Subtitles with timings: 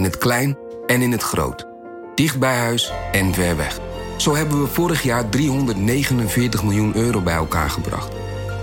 [0.00, 1.66] In het klein en in het groot.
[2.14, 3.78] Dicht bij huis en ver weg.
[4.16, 8.12] Zo hebben we vorig jaar 349 miljoen euro bij elkaar gebracht.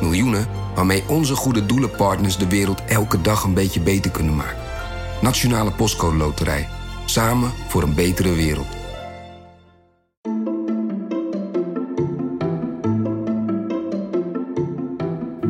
[0.02, 4.58] Miljoenen waarmee onze goede doelenpartners de wereld elke dag een beetje beter kunnen maken.
[5.22, 6.68] Nationale Postcode Loterij.
[7.06, 8.68] Samen voor een betere wereld.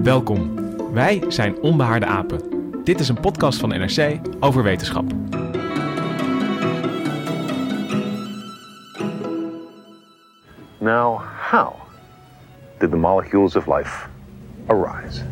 [0.04, 0.54] Welkom.
[0.94, 2.42] Wij zijn Onbehaarde Apen.
[2.84, 5.27] Dit is een podcast van NRC over wetenschap.
[10.88, 11.20] Now,
[11.52, 11.76] how
[12.80, 14.08] did the molecules of life
[14.68, 15.24] arise?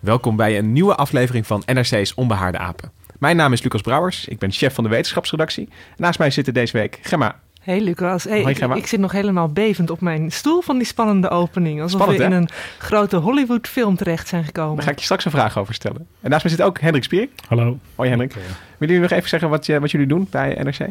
[0.00, 2.92] Welkom bij een nieuwe aflevering van NRC's Onbehaarde Apen.
[3.18, 5.68] Mijn naam is Lucas Brouwers, ik ben chef van de wetenschapsredactie.
[5.96, 7.40] Naast mij zitten deze week Gemma.
[7.62, 8.74] Hey Lucas, hey, Hoi, ik, Gemma.
[8.74, 11.82] ik zit nog helemaal bevend op mijn stoel van die spannende opening.
[11.82, 12.36] Alsof Spannend, we in hè?
[12.38, 14.74] een grote Hollywood film terecht zijn gekomen.
[14.76, 16.06] Daar ga ik je straks een vraag over stellen.
[16.20, 17.30] En naast mij zit ook Hendrik Spiering.
[17.48, 17.78] Hallo.
[17.94, 18.32] Hoi Hendrik.
[18.32, 18.44] Willen
[18.78, 20.88] jullie nog even zeggen wat, je, wat jullie doen bij NRC?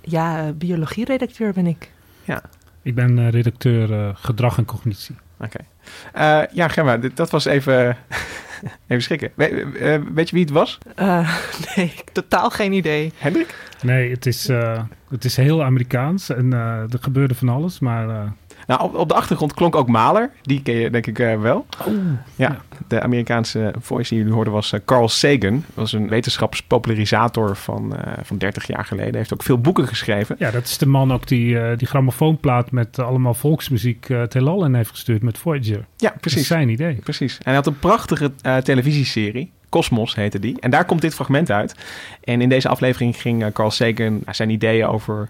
[0.00, 1.90] Ja, eh, biologieredacteur ben ik.
[2.82, 5.16] Ik ben eh, redacteur eh, gedrag en cognitie.
[5.40, 5.58] Oké.
[6.12, 7.96] Eh, ja, Gemma, dit- dat was even,
[8.86, 9.30] even schrikken.
[9.34, 10.78] We- eh, weet je wie het was?
[10.94, 11.38] Eh,
[11.76, 13.12] nee, totaal geen idee.
[13.18, 13.54] Hendrik?
[13.82, 16.58] Nee, het is, eh, het is heel Amerikaans en eh,
[16.92, 18.30] er gebeurde van alles, maar eh,
[18.68, 20.30] Nou, op, op de achtergrond klonk ook Mahler.
[20.42, 21.66] Die ken je denk ik eh, wel.
[22.36, 22.56] Ja,
[22.88, 25.54] de Amerikaanse voice die jullie hoorden was eh, Carl Sagan.
[25.66, 29.10] Dat was een wetenschapspopularisator van, eh, van 30 jaar geleden.
[29.10, 30.36] Hij heeft ook veel boeken geschreven.
[30.38, 34.74] ja, dat is de man ook die die grammofoonplaat met allemaal volksmuziek het heelal in
[34.74, 35.86] heeft gestuurd met Voyager.
[35.96, 36.46] Ja, precies.
[36.46, 36.94] zijn idee.
[36.94, 37.36] precies.
[37.36, 38.32] En hij had een prachtige
[38.62, 39.50] televisieserie.
[39.68, 40.60] Cosmos heette die.
[40.60, 41.74] En daar komt dit fragment uit.
[42.24, 45.28] En in deze aflevering ging Carl Sagan zijn ideeën over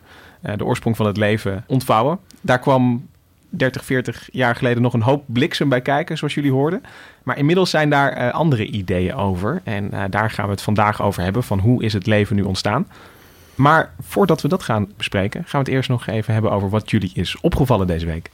[0.57, 2.19] de oorsprong van het leven ontvouwen.
[2.41, 3.07] Daar kwam
[3.49, 6.83] 30, 40 jaar geleden nog een hoop bliksem bij kijken, zoals jullie hoorden.
[7.23, 9.61] Maar inmiddels zijn daar eh, andere ideeën over.
[9.65, 12.43] En eh, daar gaan we het vandaag over hebben, van hoe is het leven nu
[12.43, 12.87] ontstaan.
[13.55, 16.91] Maar voordat we dat gaan bespreken, gaan we het eerst nog even hebben over wat
[16.91, 18.31] jullie is opgevallen deze week.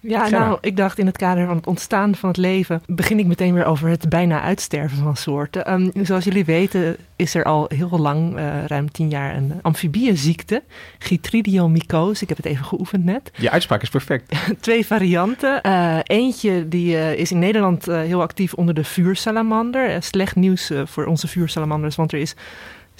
[0.00, 2.82] Ja, nou, ik dacht in het kader van het ontstaan van het leven...
[2.86, 5.66] begin ik meteen weer over het bijna uitsterven van soorten.
[5.66, 10.62] Ehm, zoals jullie weten is er al heel lang, eh, ruim tien jaar, een amfibieënziekte.
[10.98, 13.30] Chytridiomycose, ik heb het even geoefend net.
[13.36, 14.32] Je uitspraak is perfect.
[14.60, 15.62] twee varianten.
[15.62, 20.02] Eh, eentje die eh, is in Nederland heel actief onder de vuursalamander.
[20.02, 22.34] Slecht nieuws voor onze vuursalamanders, want er is,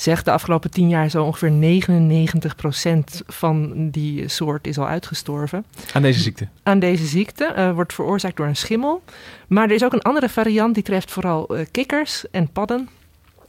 [0.01, 5.65] zegt de afgelopen tien jaar, zo ongeveer 99% van die soort is al uitgestorven.
[5.93, 6.49] Aan deze ziekte.
[6.63, 9.03] Aan deze ziekte eh, wordt veroorzaakt door een schimmel.
[9.47, 12.89] Maar er is ook een andere variant die treft vooral eh, kikkers en padden.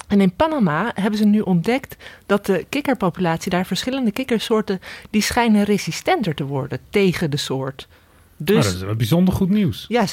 [0.07, 1.95] En in Panama hebben ze nu ontdekt
[2.25, 4.79] dat de kikkerpopulatie daar verschillende kikkersoorten
[5.09, 7.88] die schijnen resistenter te worden tegen de soort.
[8.44, 9.85] Dus, Dus dat is wel bijzonder goed nieuws.
[9.88, 10.06] ja.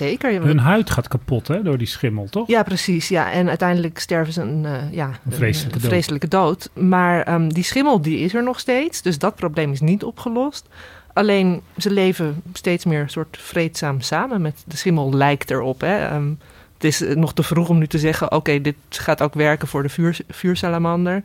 [0.46, 2.48] Hun huid gaat kapot hè, door die schimmel, toch?
[2.48, 3.08] Ja, precies.
[3.08, 3.32] Ja.
[3.32, 5.90] En uiteindelijk sterven ze een, eh, ja, Een vreselijke een dood.
[5.90, 6.70] vreselijke dood.
[6.74, 9.02] Maar ehm, die schimmel die is er nog steeds.
[9.02, 10.66] Dus dat probleem is niet opgelost.
[11.12, 15.80] Alleen ze leven steeds meer soort vreedzaam samen met de schimmel lijkt erop.
[15.80, 16.06] Hè.
[16.06, 16.28] Ehm,
[16.74, 19.68] het is eh, nog te vroeg om nu te zeggen, oké, dit gaat ook werken
[19.68, 21.22] voor de vuur, vuursalamander.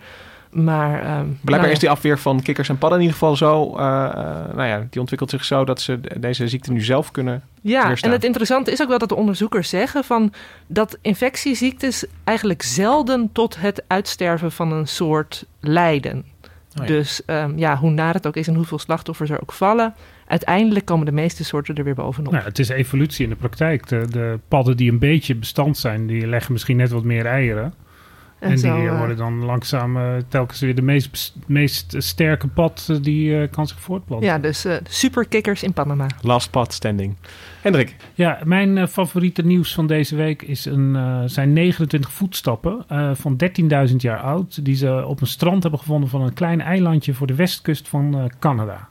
[0.53, 1.73] Maar ehm, nou Blijkbaar ja.
[1.75, 3.75] is die afweer van kikkers en padden in ieder geval zo.
[3.77, 7.11] eh, eh, nou ja, die ontwikkelt zich zo dat ze de- deze ziekte nu zelf
[7.11, 7.43] kunnen.
[7.61, 8.09] Ja, weerstaan.
[8.09, 10.33] en het interessante is ook wel dat de onderzoekers zeggen van
[10.67, 16.17] dat infectieziektes eigenlijk zelden tot het uitsterven van een soort leiden.
[16.17, 16.85] Oh ja.
[16.85, 19.93] Dus ehm, ja, hoe naar het ook is en hoeveel slachtoffers er ook vallen,
[20.27, 22.31] uiteindelijk komen de meeste soorten er weer bovenop.
[22.33, 23.87] Nou, het is evolutie in de praktijk.
[23.87, 27.73] De, de padden die een beetje bestand zijn, die leggen misschien net wat meer eieren.
[28.43, 31.01] En, zo, die eh, worden dan langzaam eh, telkens weer de
[31.47, 34.27] meest, sterke pad eh, die eh, kan zich voortplanten.
[34.27, 36.07] ja, dus eh superkikkers in Panama.
[36.21, 37.15] Last pad standing.
[37.61, 42.85] Hendrik, Ja, mijn eh, favoriete nieuws van deze week is een, eh, zijn 29 voetstappen
[42.87, 43.35] eh, van
[43.89, 44.65] 13.000 jaar oud.
[44.65, 48.17] Die ze op een strand hebben gevonden van een klein eilandje voor de westkust van
[48.17, 48.89] eh, Canada.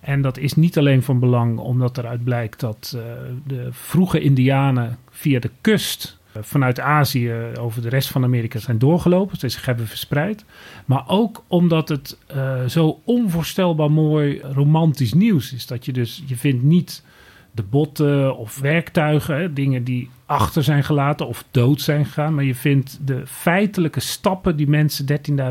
[0.00, 3.02] En dat is niet alleen van belang omdat eruit blijkt dat eh,
[3.46, 9.38] de vroege Indianen via de kust vanuit Azië over de rest van Amerika zijn doorgelopen.
[9.38, 10.44] Ze zich hebben verspreid.
[10.84, 15.66] Maar ook omdat het eh, zo onvoorstelbaar mooi romantisch nieuws is.
[15.66, 17.02] Dat je dus, je vindt niet
[17.50, 22.34] de botten of werktuigen, dingen die achter zijn gelaten of dood zijn gegaan.
[22.34, 25.06] Maar je vindt de feitelijke stappen die mensen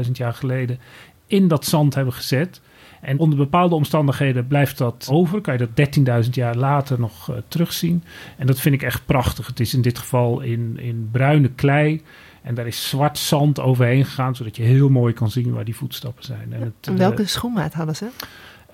[0.05, 0.79] 13.000 jaar geleden
[1.27, 2.61] in dat zand hebben gezet.
[3.01, 5.41] En onder bepaalde omstandigheden blijft dat over.
[5.41, 8.03] Kan je dat 13.000 jaar later nog uh, terugzien.
[8.37, 9.47] En dat vind ik echt prachtig.
[9.47, 12.01] Het is in dit geval in, in bruine klei.
[12.41, 15.75] En daar is zwart zand overheen gegaan, zodat je heel mooi kan zien waar die
[15.75, 16.53] voetstappen zijn.
[16.53, 18.07] En het, Welke uh, schoenmaat hadden ze?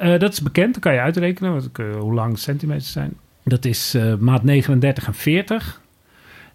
[0.02, 3.14] Uh, dat is bekend, dat kan je uitrekenen, wat, hoe lang centimeters zijn.
[3.44, 5.82] Dat is maat 39 en 40.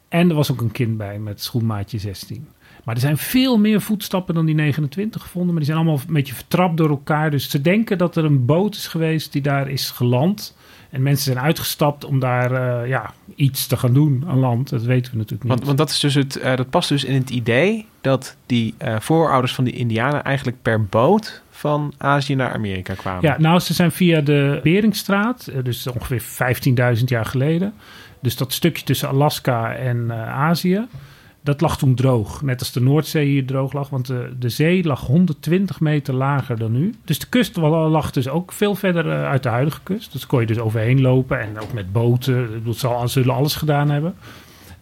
[0.08, 2.48] En er was ook een kind bij met schoenmaatje 16.
[2.88, 5.50] Maar er zijn veel meer voetstappen dan die 29 gevonden.
[5.50, 7.30] Maar die zijn allemaal een beetje vertrapt door elkaar.
[7.30, 10.56] Dus ze denken dat er een boot is geweest die daar is geland.
[10.90, 14.68] En mensen zijn uitgestapt om daar uh, ja, iets te gaan doen aan land.
[14.68, 15.52] Dat weten we natuurlijk niet.
[15.52, 18.74] Want, want dat, is dus het, uh, dat past dus in het idee dat die
[18.82, 23.22] uh, voorouders van die Indianen eigenlijk per boot van Azië naar Amerika kwamen.
[23.22, 26.22] Ja, nou, ze zijn via de Beringstraat, dus ongeveer
[26.98, 27.74] 15.000 jaar geleden.
[28.20, 30.86] Dus dat stukje tussen Alaska en Azië
[31.48, 32.42] dat lag toen droog.
[32.42, 33.88] Net als de Noordzee hier droog lag.
[33.88, 36.94] Want de, de zee lag 120 meter lager dan nu.
[37.04, 40.12] Dus de kust lag dus ook veel verder uit de huidige kust.
[40.12, 41.40] Dus kon je dus overheen lopen.
[41.40, 42.64] En ook met boten.
[42.64, 44.14] Dat zal, zullen alles gedaan hebben.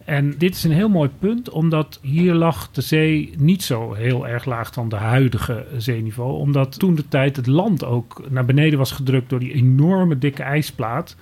[0.05, 4.27] En dit is een heel mooi punt, omdat hier lag de zee niet zo heel
[4.27, 6.37] erg laag dan de huidige zeeniveau.
[6.37, 10.43] Omdat toen de tijd het land ook naar beneden was gedrukt door die enorme dikke
[10.43, 11.15] ijsplaat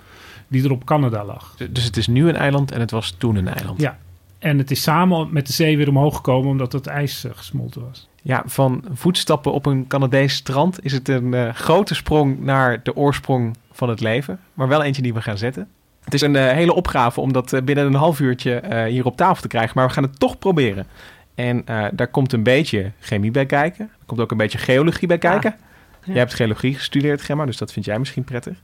[0.48, 1.56] die er op Canada lag.
[1.70, 3.80] Dus het is nu een eiland en het was toen een eiland?
[3.80, 3.98] Ja,
[4.46, 7.82] en het is samen met de zee weer omhoog gekomen omdat het ijs uh, gesmolten
[7.82, 8.08] was.
[8.22, 12.96] Ja, van voetstappen op een Canadees strand is het een uh, grote sprong naar de
[12.96, 14.40] oorsprong van het leven.
[14.54, 15.68] Maar wel eentje die we gaan zetten.
[16.04, 19.42] Het is een uh, hele opgave om dat binnen een half uurtje hier op tafel
[19.42, 19.72] te krijgen.
[19.74, 20.86] Maar we gaan het toch proberen.
[21.34, 23.84] En daar komt een beetje chemie bij kijken.
[23.84, 25.54] Er komt ook een beetje geologie bij kijken.
[25.58, 25.64] Ja.
[26.04, 26.12] Ja.
[26.12, 28.62] Jij hebt geologie gestudeerd, Gemma, dus dat vind jij misschien prettig.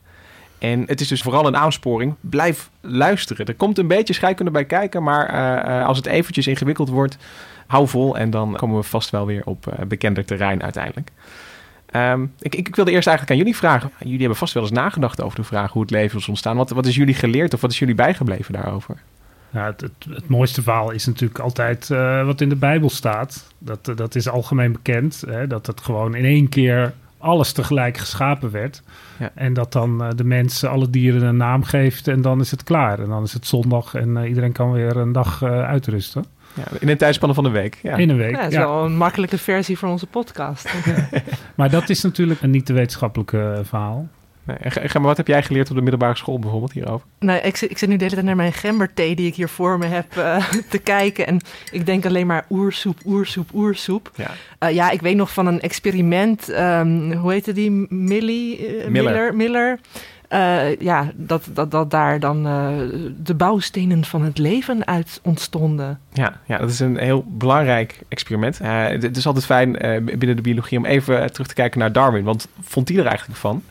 [0.62, 2.14] En het is dus vooral een aansporing.
[2.20, 3.47] Blijf luisteren.
[3.47, 5.03] Er komt een beetje scheikunde bij kijken.
[5.03, 7.17] Maar uh, als het eventjes ingewikkeld wordt,
[7.67, 8.19] hou vol.
[8.19, 11.11] En dan komen we vast wel weer op uh, bekender terrein uiteindelijk.
[11.97, 13.91] Um, ik, ik, wilde eerst eigenlijk aan jullie vragen.
[13.99, 16.56] Jullie hebben vast wel eens nagedacht over de vraag hoe het leven is ontstaan.
[16.56, 18.97] Wat, wat is jullie geleerd of wat is jullie bijgebleven daarover?
[19.50, 21.88] Nou, het, het, mooiste verhaal is natuurlijk altijd
[22.25, 23.47] wat in de Bijbel staat.
[23.58, 25.25] Dat, dat is algemeen bekend.
[25.26, 25.47] Hè?
[25.47, 26.93] Dat het gewoon in één keer
[27.23, 28.83] alles tegelijk geschapen werd.
[29.19, 29.31] Ja.
[29.35, 32.65] En dat dan uh, de mensen alle dieren een naam geeft en dan is het
[32.65, 32.99] klaar.
[32.99, 36.25] En dan is het zondag en uh, iedereen kan weer een dag uh, uitrusten.
[36.55, 37.79] Ja, in een tijdspanne van een week.
[37.83, 37.97] Ja.
[37.97, 38.37] In een week.
[38.37, 40.75] Ja, dat is wel een makkelijke versie van onze podcast.
[41.57, 44.09] maar dat is natuurlijk een niet te wetenschappelijke verhaal.
[44.44, 47.06] Nee, en, wat heb jij geleerd op de middelbare school bijvoorbeeld hierover?
[47.19, 49.49] Nou, ik, zit, ik zit nu de hele tijd naar mijn gemberthee die ik hier
[49.49, 51.27] voor me heb uh, te kijken.
[51.27, 51.41] En
[51.71, 54.11] ik denk alleen maar oersoep, oersoep, oersoep.
[54.15, 54.31] Ja,
[54.69, 56.49] uh, ja ik weet nog van een experiment.
[56.49, 57.71] Um, hoe heette die?
[57.89, 58.59] Millie?
[58.59, 59.35] Uh, Miller.
[59.35, 59.79] Miller.
[60.29, 60.77] Miller.
[60.79, 62.43] ja, dat, dat, dat daar dan
[63.23, 66.00] de bouwstenen van het leven uit ontstonden.
[66.12, 68.59] Ja, ja dat is een heel belangrijk experiment.
[68.59, 69.73] het is altijd fijn
[70.05, 72.25] binnen de biologie om even terug te kijken naar Darwin.
[72.25, 73.62] Want vond hij er eigenlijk van?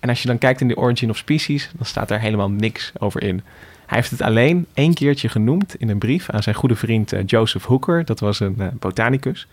[0.00, 2.92] En als je dan kijkt in de Origin of Species, dan staat daar helemaal niks
[2.98, 3.42] over in.
[3.86, 7.20] Hij heeft het alleen één keertje genoemd in een brief aan zijn goede vriend uh,
[7.26, 8.04] Joseph Hooker.
[8.04, 9.46] Dat was een uh, botanicus.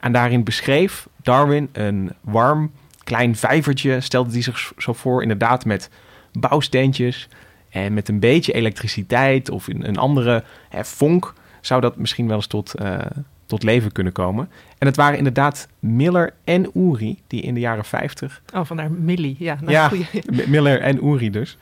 [0.00, 2.72] En daarin beschreef Darwin een warm,
[3.04, 4.00] klein vijvertje.
[4.00, 5.90] Stelde hij zich zo voor, inderdaad met
[6.32, 7.28] bouwsteentjes.
[7.68, 12.36] En met een beetje elektriciteit of een, een andere hè, vonk zou dat misschien wel
[12.36, 12.98] eens tot, uh,
[13.46, 14.48] tot leven kunnen komen.
[14.78, 18.42] En het waren inderdaad Miller en Uri die in de jaren 50.
[18.54, 19.36] Oh, vandaar Millie.
[19.38, 19.90] Ja, nou, ja
[20.46, 21.58] Miller en Uri dus.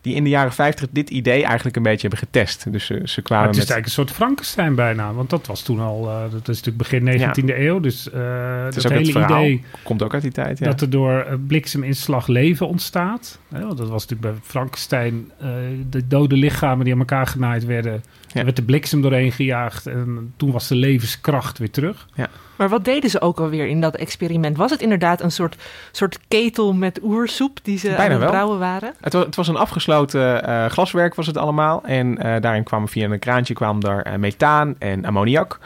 [0.00, 2.72] Die in de jaren 50 dit idee eigenlijk een beetje hebben getest.
[2.72, 3.44] Dus ze, ze kwamen.
[3.44, 3.70] Maar het is met...
[3.70, 5.12] eigenlijk een soort Frankenstein bijna.
[5.12, 6.08] Want dat was toen al.
[6.08, 7.56] Uh, dat is natuurlijk begin 19e ja.
[7.56, 7.80] eeuw.
[7.80, 9.64] Dus uh, het dat is hele het idee.
[9.82, 10.58] Komt ook uit die tijd.
[10.58, 10.66] Ja.
[10.66, 13.38] Dat er door blikseminslag leven ontstaat.
[13.48, 15.30] Dat was natuurlijk bij Frankenstein.
[15.42, 15.48] Uh,
[15.90, 18.02] de dode lichamen die aan elkaar genaaid werden.
[18.32, 18.38] Ja.
[18.38, 19.86] Er werd de bliksem doorheen gejaagd.
[19.86, 22.06] En toen was de levenskracht weer terug.
[22.14, 22.28] Ja.
[22.56, 24.56] Maar wat deden ze ook alweer in dat experiment?
[24.56, 25.56] Was het inderdaad een soort,
[25.92, 28.28] soort ketel met oersoep die ze Bijna aan het wel.
[28.28, 28.94] brouwen waren?
[29.00, 31.82] Het was, het was een afgesloten uh, glaswerk was het allemaal.
[31.84, 35.58] En uh, daarin kwamen via een kraantje kwam daar uh, methaan en ammoniak.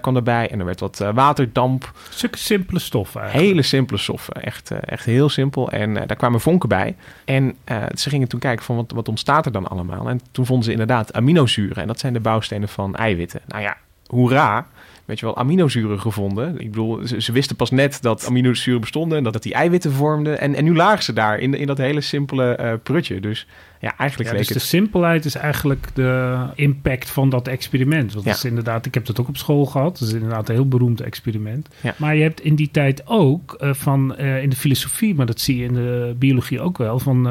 [0.00, 1.92] Kwam erbij en er werd wat waterdamp.
[2.10, 3.50] Zulke simpele stoffen eigenlijk.
[3.50, 4.34] Hele simpele stoffen.
[4.42, 5.70] Echt, echt heel simpel.
[5.70, 6.96] En daar kwamen vonken bij.
[7.24, 7.56] En
[7.94, 10.08] ze gingen toen kijken van wat, wat ontstaat er dan allemaal.
[10.08, 11.76] En toen vonden ze inderdaad aminozuren.
[11.76, 13.40] En dat zijn de bouwstenen van eiwitten.
[13.46, 13.76] Nou ja,
[14.06, 14.66] hoera,
[15.04, 16.60] weet je wel, aminozuren gevonden.
[16.60, 19.92] Ik bedoel, ze, ze wisten pas net dat aminozuren bestonden en dat het die eiwitten
[19.92, 20.40] vormden.
[20.40, 23.20] En, en nu lagen ze daar in, in dat hele simpele eh, prutje.
[23.20, 23.46] Dus
[23.80, 28.12] ja, eigenlijk Ja, dus de simpelheid is eigenlijk de impact van dat experiment.
[28.12, 28.30] Want Ja.
[28.30, 29.98] dat is inderdaad, ik heb dat ook op school gehad.
[29.98, 31.68] Dat is inderdaad een heel beroemd experiment.
[31.80, 31.94] Ja.
[31.96, 35.40] Maar je hebt in die tijd ook eh, van eh, in de filosofie, maar dat
[35.40, 37.22] zie je in de biologie ook wel, van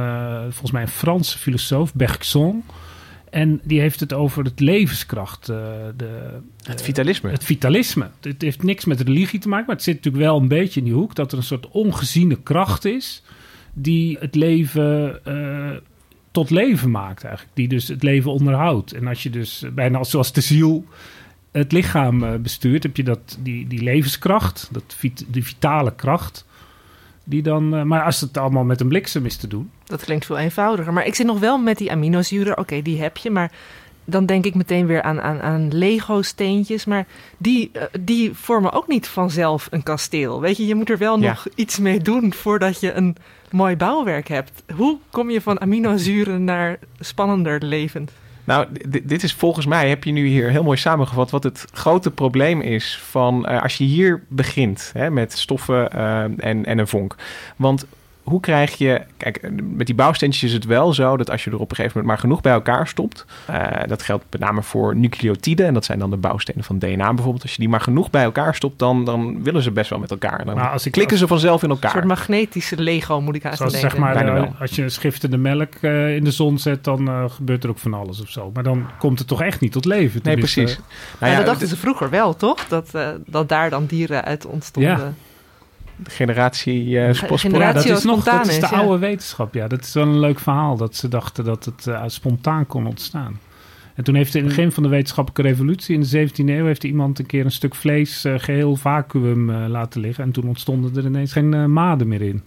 [0.50, 2.64] volgens mij een Franse filosoof, Bergson.
[3.34, 5.50] En die heeft het over het levenskracht.
[5.50, 5.58] eh,
[5.98, 7.30] de, Het vitalisme.
[7.32, 8.10] het vitalisme.
[8.22, 10.86] Het heeft niks met religie te maken, maar het zit natuurlijk wel een beetje in
[10.86, 13.24] die hoek dat er een soort ongeziene kracht is
[13.74, 15.72] die het leven eh,
[16.32, 17.56] tot leven maakt eigenlijk.
[17.56, 18.92] Die dus het leven onderhoudt.
[18.94, 20.86] En als je dus bijna als- zoals de ziel
[21.52, 24.98] het lichaam eh, bestuurt, heb je dat, die, die levenskracht, dat
[25.28, 26.46] die vitale kracht.
[27.24, 29.72] Die dan, eh, maar als het allemaal met een bliksem is te doen.
[29.84, 30.94] Dat klinkt veel eenvoudiger.
[30.94, 32.58] Maar ik zit nog wel met die aminozuren.
[32.58, 33.30] Oké, die heb je.
[33.32, 33.52] Maar
[34.06, 36.86] dan denk ik meteen weer aan, aan, aan Lego-steentjes.
[36.86, 37.06] Maar
[37.38, 40.42] die, eh, die vormen ook niet vanzelf een kasteel.
[40.42, 41.30] Weet je, je moet er wel Ja.
[41.30, 43.16] nog iets mee doen voordat je een
[43.52, 44.64] mooi bouwwerk hebt.
[44.76, 48.08] Hoe kom je van aminozuren naar spannender leven?
[48.44, 48.68] Nou,
[49.04, 52.62] dit is volgens mij, heb je nu hier heel mooi samengevat, wat het grote probleem
[52.62, 57.16] is van eh, als je hier begint hè, met stoffen eh, en, en een vonk.
[57.56, 57.86] Want
[58.24, 61.60] hoe krijg je, kijk, met die bouwsteentjes is het wel zo dat als je er
[61.60, 64.96] op een gegeven moment maar genoeg bij elkaar stopt, eh, dat geldt met name voor
[64.96, 67.42] nucleotiden en dat zijn dan de bouwstenen van DNA bijvoorbeeld.
[67.42, 70.12] Als je die maar genoeg bij elkaar stopt, dan, dan willen ze best wel met
[70.12, 70.46] elkaar.
[70.46, 71.92] Dan Maar als ik- klikken ze vanzelf in Een elkaar.
[71.92, 73.80] soort magnetische Lego moet ik haast denken.
[73.80, 77.70] zeg maar, eh, als je schiftende melk eh, in de zon zet, dan gebeurt er
[77.70, 78.52] ook van alles of zo.
[78.54, 80.20] Maar dan komt het toch echt niet tot leven.
[80.24, 80.72] Nee, precies.
[80.72, 80.80] Ja,
[81.20, 82.68] Nou ja, dat dachten ze vroeger wel, toch?
[82.68, 84.92] Dat, eh, dat daar dan dieren uit ontstonden.
[84.92, 85.14] Ja.
[85.96, 87.16] De generatie Ja, dat
[87.86, 88.78] is, nog, dat is de is, ja.
[88.78, 89.54] oude wetenschap.
[89.54, 90.78] Ja, dat is wel een leuk verhaal.
[90.78, 93.40] Dat ze dachten dat het eh, spontaan kon ontstaan.
[93.96, 96.66] En toen heeft in het begin van de wetenschappelijke revolutie in de 17e eeuw...
[96.66, 100.24] heeft iemand een keer een stuk vlees eh, geheel vacuüm eh, laten liggen.
[100.24, 102.44] En toen ontstonden er ineens geen maden meer in.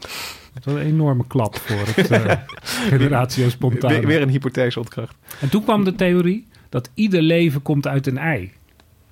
[0.54, 2.32] Dat was een enorme klap voor het eh
[2.90, 3.90] generatio spontaan.
[3.90, 5.16] weer, weer een hypothese ontkracht.
[5.40, 8.52] En toen kwam de theorie dat ieder leven komt uit een ei.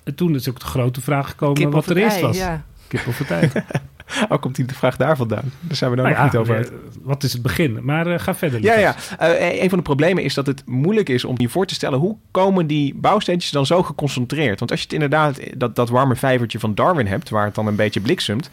[0.03, 2.37] En toen is ook de grote vraag gekomen wat er eerst ei, was.
[2.37, 2.65] Ja.
[2.87, 3.49] Kip of het ei.
[4.29, 5.51] Ook komt die de vraag daar vandaan.
[5.59, 6.69] Daar zijn we nou, Nou nog ja, niet over uit.
[6.69, 7.79] eh, wat is het begin?
[7.81, 8.61] Maar eh, ga verder.
[8.63, 9.09] Ja, Lucas.
[9.09, 9.17] ja.
[9.17, 11.99] Eh, een van de problemen is dat het moeilijk is om je voor te stellen...
[11.99, 14.59] hoe komen die bouwsteentjes dan zo geconcentreerd?
[14.59, 17.29] Want als je het inderdaad, dat, dat warme vijvertje van Darwin hebt...
[17.29, 18.49] waar het dan een beetje bliksemt...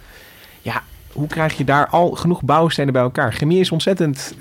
[0.62, 0.82] ja,
[1.12, 3.32] hoe krijg je daar al genoeg bouwstenen bij elkaar?
[3.32, 4.34] Chemie is ontzettend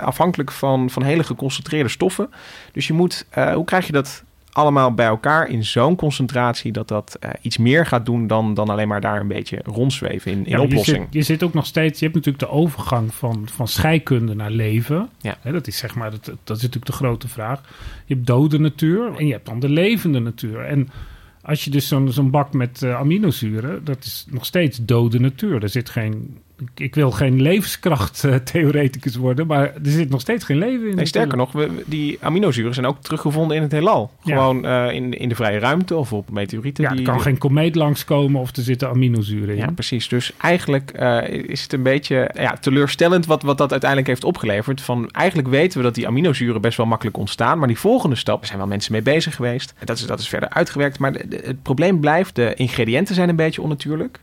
[0.00, 2.30] afhankelijk van, van hele geconcentreerde stoffen.
[2.72, 4.22] Dus je moet, hoe krijg je dat
[4.54, 6.72] allemaal bij elkaar in zo'n concentratie...
[6.72, 10.32] dat dat eh, iets meer gaat doen dan, dan alleen maar daar een beetje rondzweven
[10.32, 10.96] in, in Ja, je oplossing?
[10.96, 14.50] zit, je zit ook nog steeds, je hebt natuurlijk de overgang van, van scheikunde naar
[14.50, 15.08] leven.
[15.20, 15.36] Ja.
[15.42, 17.60] Dat is zeg maar, dat, dat is natuurlijk de grote vraag.
[18.06, 20.60] Je hebt dode natuur en je hebt dan de levende natuur.
[20.60, 20.88] En
[21.42, 25.62] als je dus zo'n zo'n bak met eh, aminozuren, dat is nog steeds dode natuur.
[25.62, 26.38] Er zit geen,
[26.74, 30.96] ik, wil geen levenskracht-theoreticus worden, maar er zit nog steeds geen leven in.
[30.96, 34.10] Nee, sterker nog, we, die aminozuren zijn ook teruggevonden in het heelal.
[34.22, 34.36] Ja.
[34.36, 36.84] Gewoon eh, in, in de vrije ruimte of op meteorieten.
[36.84, 39.60] Ja, er die, kan geen komeet langskomen of er zitten aminozuren in.
[39.60, 40.08] Ja, precies.
[40.08, 44.80] Dus eigenlijk eh, is het een beetje ja, teleurstellend wat, wat dat uiteindelijk heeft opgeleverd.
[44.80, 47.58] Van, eigenlijk weten we dat die aminozuren best wel makkelijk ontstaan.
[47.58, 49.74] Maar die volgende stap, er zijn wel mensen mee bezig geweest.
[49.78, 50.98] En dat is, dat is verder uitgewerkt.
[50.98, 54.20] Maar de- de- het probleem blijft, de ingrediënten zijn een beetje onnatuurlijk.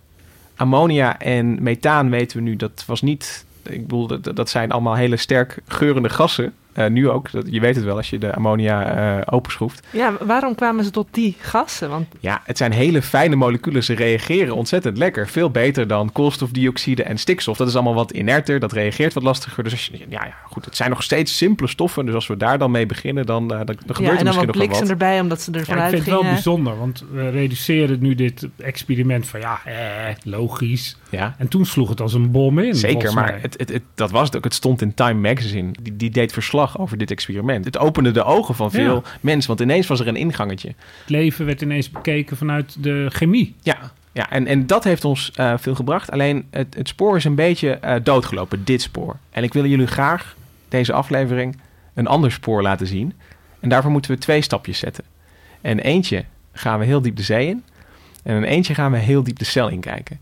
[0.61, 3.45] Ammonia en methaan weten we nu, dat was niet...
[3.63, 6.53] Ik bedoel, dat, dat zijn allemaal hele sterk geurende gassen.
[6.73, 9.87] Eh, nu ook, dat, je weet het wel als je de ammonia eh openschroeft.
[9.91, 11.89] ja, waarom kwamen ze tot die gassen?
[11.89, 13.83] Want Ja, het zijn hele fijne moleculen.
[13.83, 15.27] Ze reageren ontzettend lekker.
[15.27, 17.57] Veel beter dan koolstofdioxide en stikstof.
[17.57, 18.59] Dat is allemaal wat inerter.
[18.59, 19.63] Dat reageert wat lastiger.
[19.63, 20.65] Dus als je, ja, ja, goed.
[20.65, 22.05] Het zijn nog steeds simpele stoffen.
[22.05, 24.15] Dus als we daar dan mee beginnen, dan, eh, dan, dan gebeurt ja, er en
[24.17, 24.89] dan misschien wat nog wel bliksem wat.
[25.01, 28.15] erbij, omdat ze er Ja, ik vanuit vind het wel bijzonder, want we reduceren nu
[28.15, 29.75] dit experiment van ja, eh,
[30.23, 30.97] logisch.
[31.09, 32.75] Ja, En toen sloeg het als een bom in.
[32.75, 33.13] zeker.
[33.13, 34.43] Maar het, het- dat was het ook.
[34.43, 35.71] Het stond in Time Magazine.
[35.81, 37.65] Die, die deed verslag over dit experiment.
[37.65, 39.01] Het opende de ogen van veel Ja.
[39.21, 39.47] mensen.
[39.47, 40.67] Want ineens was er een ingangetje.
[40.67, 43.55] het leven werd ineens bekeken vanuit de chemie.
[43.61, 43.77] Ja,
[44.11, 46.11] ja en, en dat heeft ons eh, veel gebracht.
[46.11, 49.17] Alleen het, het spoor is een beetje eh, doodgelopen, dit spoor.
[49.29, 50.35] En ik wil jullie graag
[50.69, 51.57] deze aflevering
[51.93, 53.13] een ander spoor laten zien.
[53.59, 55.03] En daarvoor moeten we twee stapjes zetten.
[55.61, 57.63] En eentje gaan we heel diep de zee in.
[58.23, 60.19] En een eentje gaan we heel diep de cel inkijken.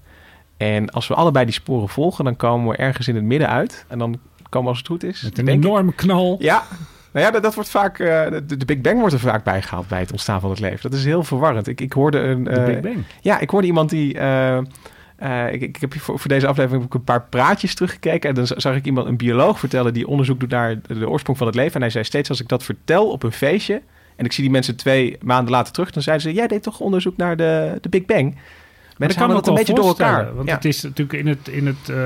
[0.58, 3.86] En als we allebei die sporen volgen, dan komen we ergens in het midden uit.
[3.88, 4.19] En dan
[4.50, 5.22] komen als het goed is.
[5.22, 6.36] Met een ik- enorme knal.
[6.39, 6.63] ja,
[7.12, 8.00] nou ja, dat, dat wordt vaak.
[8.00, 10.89] eh, de, de Big Bang wordt er vaak bijgehaald bij het ontstaan van het leven.
[10.89, 11.68] Dat is heel verwarrend.
[11.68, 12.44] Ik, ik hoorde een.
[12.44, 13.03] De eh, Big Bang.
[13.22, 14.18] ja, ik hoorde iemand die.
[14.18, 14.58] eh,
[15.51, 18.29] ik, ik heb voor, voor deze aflevering ik een paar praatjes teruggekeken.
[18.29, 21.38] En dan zag ik iemand, een bioloog, vertellen die onderzoek doet naar de, de oorsprong
[21.38, 21.74] van het leven.
[21.75, 23.82] En hij zei steeds: als ik dat vertel op een feestje,
[24.15, 25.91] En ik zie die mensen twee maanden later terug.
[25.91, 28.36] Dan zeiden ze, jij deed toch onderzoek naar de, de Big Bang?
[29.00, 30.36] Mensen dat kan ook dat een wel beetje door elkaar.
[30.36, 30.56] Want Ja.
[30.56, 31.98] het is natuurlijk in het, in het eh,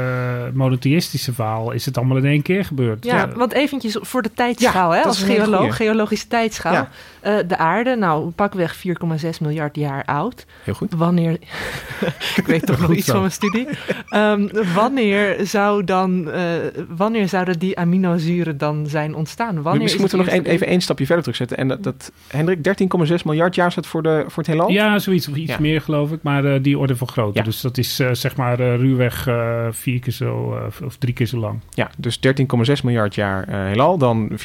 [0.53, 3.03] monotheïstische verhaal is het allemaal in één keer gebeurd.
[3.05, 6.73] Ja, want eventjes voor de tijdschaal, hè, als is geoloog, geologische tijdschaal.
[6.73, 6.89] Ja.
[7.19, 10.45] Eh, de aarde, nou, pakweg 4,6 miljard jaar oud.
[10.63, 10.93] Heel goed.
[10.97, 11.31] Wanneer,
[12.35, 13.67] ik weet toch nog iets van mijn studie.
[14.09, 16.41] Ehm, wanneer, zou dan, eh,
[16.89, 19.61] wanneer zouden die aminozuren dan zijn ontstaan?
[19.61, 21.57] Wanneer Misschien is moeten we nog even één stapje verder terugzetten.
[21.57, 24.69] En dat, dat Hendrik, 13,6 miljard jaar staat voor, de, voor het heelal?
[24.69, 25.59] Ja, zoiets of iets Ja.
[25.59, 27.39] meer geloof ik, maar eh, die orde van grootte.
[27.39, 27.45] Ja.
[27.45, 31.13] Dus dat is eh, zeg maar eh, ruwweg eh, vier keer zo eh, of drie
[31.13, 31.59] keer zo lang.
[31.69, 34.35] Ja, dus 13,6 miljard jaar eh, heelal, dan 4,6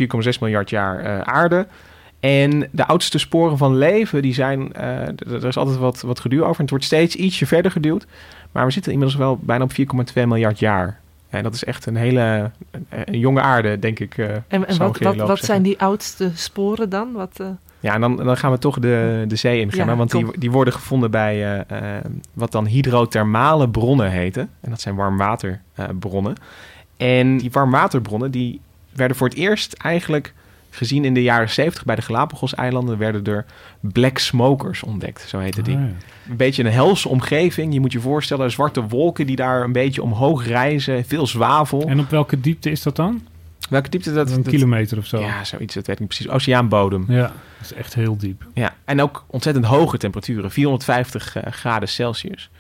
[0.41, 1.67] miljard jaar eh, aarde.
[2.21, 6.41] En de oudste sporen van leven, die zijn, eh, er is altijd wat, wat geduw
[6.43, 6.55] over.
[6.55, 8.07] En het wordt steeds ietsje verder geduwd.
[8.53, 11.01] Maar we zitten inmiddels wel bijna op 4,2 miljard jaar.
[11.31, 14.19] En dat is echt een hele een, een jonge aarde, denk ik.
[14.19, 17.13] eh, En, en wat, wat, wat zijn die oudste sporen dan?
[17.13, 17.47] Wat, eh,
[17.81, 19.87] Ja, en dan, dan gaan we toch de, de zee ingaan.
[19.87, 24.51] Ja, hè, want die, die worden gevonden bij eh, eh, wat dan hydrothermale bronnen heten.
[24.61, 26.35] En dat zijn warmwaterbronnen.
[26.97, 28.61] en die warmwaterbronnen die
[28.93, 30.35] werden voor het eerst eigenlijk
[30.71, 32.99] gezien in de jaren 70 bij de Galapagos-eilanden.
[32.99, 33.45] werden er
[33.81, 35.77] black smokers ontdekt, zo heette die.
[35.77, 35.89] Ah, ja.
[36.31, 37.73] Een beetje een helse omgeving.
[37.73, 41.05] Je moet je voorstellen, zwarte wolken die daar een beetje omhoog reizen.
[41.05, 41.87] Veel zwavel.
[41.87, 43.27] En op welke diepte is dat dan?
[43.69, 44.31] Welke diepte dat?
[44.31, 45.21] een dat- kilometer of zo.
[45.21, 46.29] Ja, zoiets, dat weet ik niet precies.
[46.29, 47.05] Oceaanbodem.
[47.09, 48.47] Ja, dat is echt heel diep.
[48.55, 52.51] Ja, en ook ontzettend hoge temperaturen, 450 eh, graden Celsius.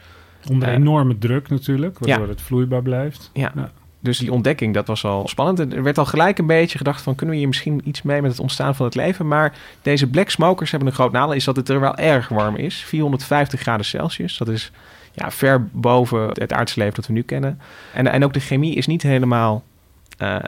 [0.50, 2.32] Onder Eh, enorme druk natuurlijk, waardoor ja.
[2.32, 3.30] het vloeibaar blijft.
[3.32, 3.52] Ja.
[3.54, 3.70] Ja.
[4.00, 5.60] Dus die ontdekking, dat was al spannend.
[5.60, 7.14] En Er werd al gelijk een beetje gedacht van...
[7.14, 9.28] kunnen we hier misschien iets mee met het ontstaan van het leven?
[9.28, 11.34] Maar deze black smokers hebben een groot nadeel...
[11.34, 12.76] is dat het er wel erg warm is.
[12.84, 14.36] 450 graden Celsius.
[14.36, 14.70] Dat is
[15.12, 17.60] ja, ver boven het aardse leven dat we nu kennen.
[17.94, 19.64] En, en ook de chemie is niet helemaal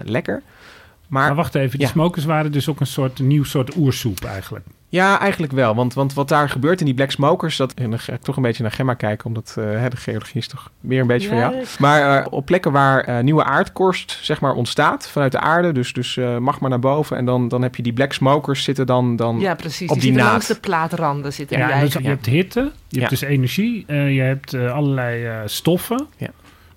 [0.04, 0.42] lekker.
[1.08, 1.92] Maar, Maar wacht even, die Ja.
[1.92, 4.64] smokers waren dus ook een soort een nieuw soort oersoep eigenlijk.
[4.88, 5.74] Ja, eigenlijk wel.
[5.74, 7.56] Want, want wat daar gebeurt in die black smokers...
[7.56, 9.26] Dat, en dan ga ik toch een beetje naar Gemma kijken...
[9.26, 11.64] omdat eh, hè, de geologie is toch meer een beetje van Ja, jou.
[11.78, 15.72] Maar eh, op plekken waar eh, nieuwe aardkorst zeg maar, ontstaat vanuit de aarde...
[15.72, 17.16] dus, dus eh, magma naar boven...
[17.16, 19.16] en dan, dan heb je die black smokers zitten dan...
[19.16, 19.88] dan ja, precies.
[19.90, 20.30] op die die naad.
[20.30, 24.14] langs de plaatranden zitten Ja, die dus je hebt hitte, je hebt dus energie, eh,
[24.14, 26.06] je hebt eh, allerlei eh, stoffen.
[26.16, 26.30] Ja.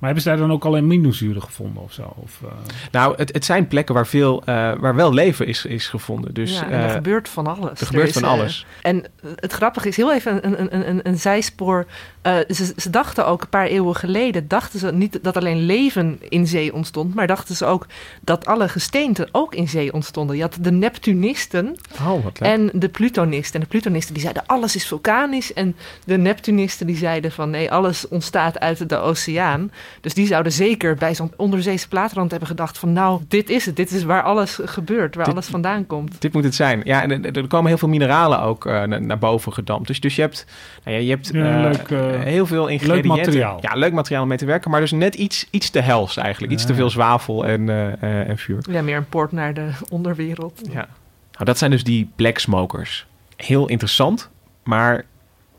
[0.03, 2.13] Maar hebben ze daar dan ook al aminozuren gevonden of zo?
[2.15, 2.49] Of, eh,
[2.91, 6.33] Nou, het, het zijn plekken waar, veel, eh, waar wel leven is, is gevonden.
[6.33, 7.79] Dus ja, er eh, gebeurt van alles.
[7.79, 8.65] er gebeurt is, van alles.
[8.81, 11.85] En het grappige is heel even een, een, een, een, een zijspoor.
[12.23, 16.19] Eh, ze, ze dachten ook een paar eeuwen geleden, dachten ze niet dat alleen leven
[16.29, 17.87] in zee ontstond, maar dachten ze ook
[18.21, 20.35] dat alle gesteenten ook in zee ontstonden.
[20.35, 22.49] Je had de Neptunisten oh, wat leuk.
[22.49, 23.53] en de Plutonisten.
[23.53, 25.53] En de Plutonisten die zeiden alles is vulkanisch.
[25.53, 25.75] En
[26.05, 29.71] de Neptunisten die zeiden van nee, alles ontstaat uit de oceaan.
[30.01, 33.75] Dus die zouden zeker bij zo'n onderzeese plaatrand hebben gedacht van nou, dit is het.
[33.75, 36.21] Dit is waar alles gebeurt, waar Dit- alles vandaan komt.
[36.21, 36.81] Dit moet het zijn.
[36.83, 39.87] Ja, en er, komen heel veel mineralen ook eh, na- naar boven gedampt.
[39.87, 40.45] Dus, dus je hebt,
[40.83, 43.07] nou ja, je hebt Ja, eh, leuk, eh, heel veel ingrediënten.
[43.09, 43.57] materiaal.
[43.61, 44.71] Ja, leuk materiaal om mee te werken.
[44.71, 46.53] Maar dus net iets, iets te hels eigenlijk.
[46.53, 46.67] Iets Ja.
[46.67, 48.63] te veel zwavel en, eh, eh, en vuur.
[48.69, 50.61] Ja, meer een poort naar de onderwereld.
[50.71, 50.87] Ja.
[51.31, 53.05] Nou, dat zijn dus die black smokers.
[53.35, 54.29] Heel interessant,
[54.63, 55.05] maar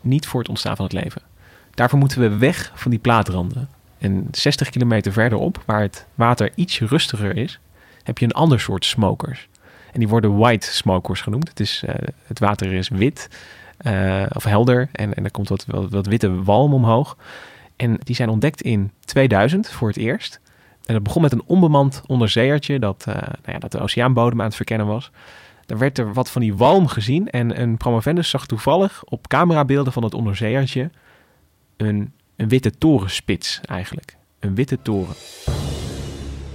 [0.00, 1.22] niet voor het ontstaan van het leven.
[1.74, 3.68] Daarvoor moeten we weg van die plaatranden.
[3.98, 7.60] En 60 kilometer verderop, waar het water iets rustiger is,
[8.02, 9.48] heb je een ander soort smokers.
[9.92, 11.48] En die worden white smokers genoemd.
[11.48, 11.94] Het, is, eh,
[12.26, 13.28] het water is wit
[13.76, 17.16] eh, of helder en, en er komt wat, wat, witte walm omhoog.
[17.76, 20.40] En die zijn ontdekt in 2000 voor het eerst.
[20.86, 24.46] En dat begon met een onbemand onderzeeërtje dat, eh, nou ja, dat de oceaanbodem aan
[24.46, 25.10] het verkennen was.
[25.66, 29.92] Daar werd er wat van die walm gezien en een promovendus zag toevallig op camerabeelden
[29.92, 30.90] van het onderzeeërtje
[31.76, 34.16] een, een witte torenspits eigenlijk.
[34.40, 35.14] Een witte toren.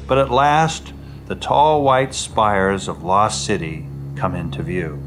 [0.08, 0.94] But at last,
[1.28, 4.98] the tall white spires of Lost City come into view.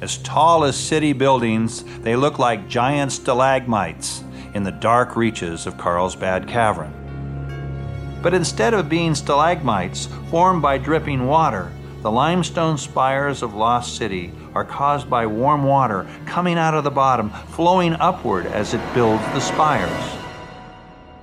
[0.00, 4.22] As tall as city buildings, they look like giant stalagmites
[4.54, 6.92] in the dark reaches of Carlsbad Cavern.
[8.22, 11.70] But instead of being stalagmites formed by dripping water,
[12.02, 16.90] the limestone spires of Lost City are caused by warm water coming out of the
[16.90, 20.20] bottom, flowing upward as it builds the spires.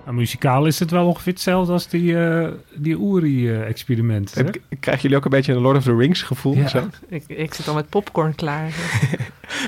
[0.09, 4.47] nou, muzikaal is het wel ongeveer hetzelfde als die, eh die Uri-experimenten.
[4.47, 6.55] Ik, ik krijg jullie ook een beetje een Lord of the Rings gevoel?
[6.55, 6.67] Ja.
[6.67, 6.87] Zo?
[7.07, 8.73] Ik, ik zit al met popcorn klaar.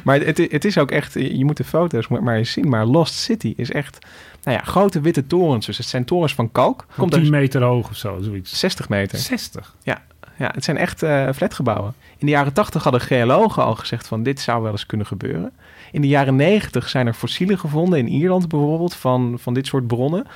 [0.04, 2.70] Maar het, het is ook echt, je moet de foto's maar eens zien.
[2.70, 3.98] Maar Lost City is echt,
[4.44, 5.66] nou ja, grote witte torens.
[5.66, 6.86] Dus het zijn torens van kalk.
[6.98, 8.60] Komt 10 er meter hoog of zo, zoiets.
[8.60, 9.18] 60 meter.
[9.18, 9.76] 60.
[9.84, 10.02] Ja,
[10.42, 11.94] ja het zijn echt eh, flatgebouwen.
[12.18, 15.52] In de jaren 80 hadden geologen al gezegd van dit zou wel eens kunnen gebeuren.
[15.92, 19.88] In de jaren 90 zijn er fossielen gevonden in Ierland bijvoorbeeld van, van dit soort
[19.88, 20.28] bronnen.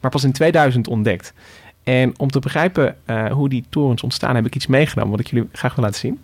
[0.00, 1.32] Maar pas in 2000 ontdekt.
[1.82, 5.26] En om te begrijpen eh, hoe die torens ontstaan heb ik iets meegenomen wat ik
[5.26, 6.20] jullie graag wil laten zien.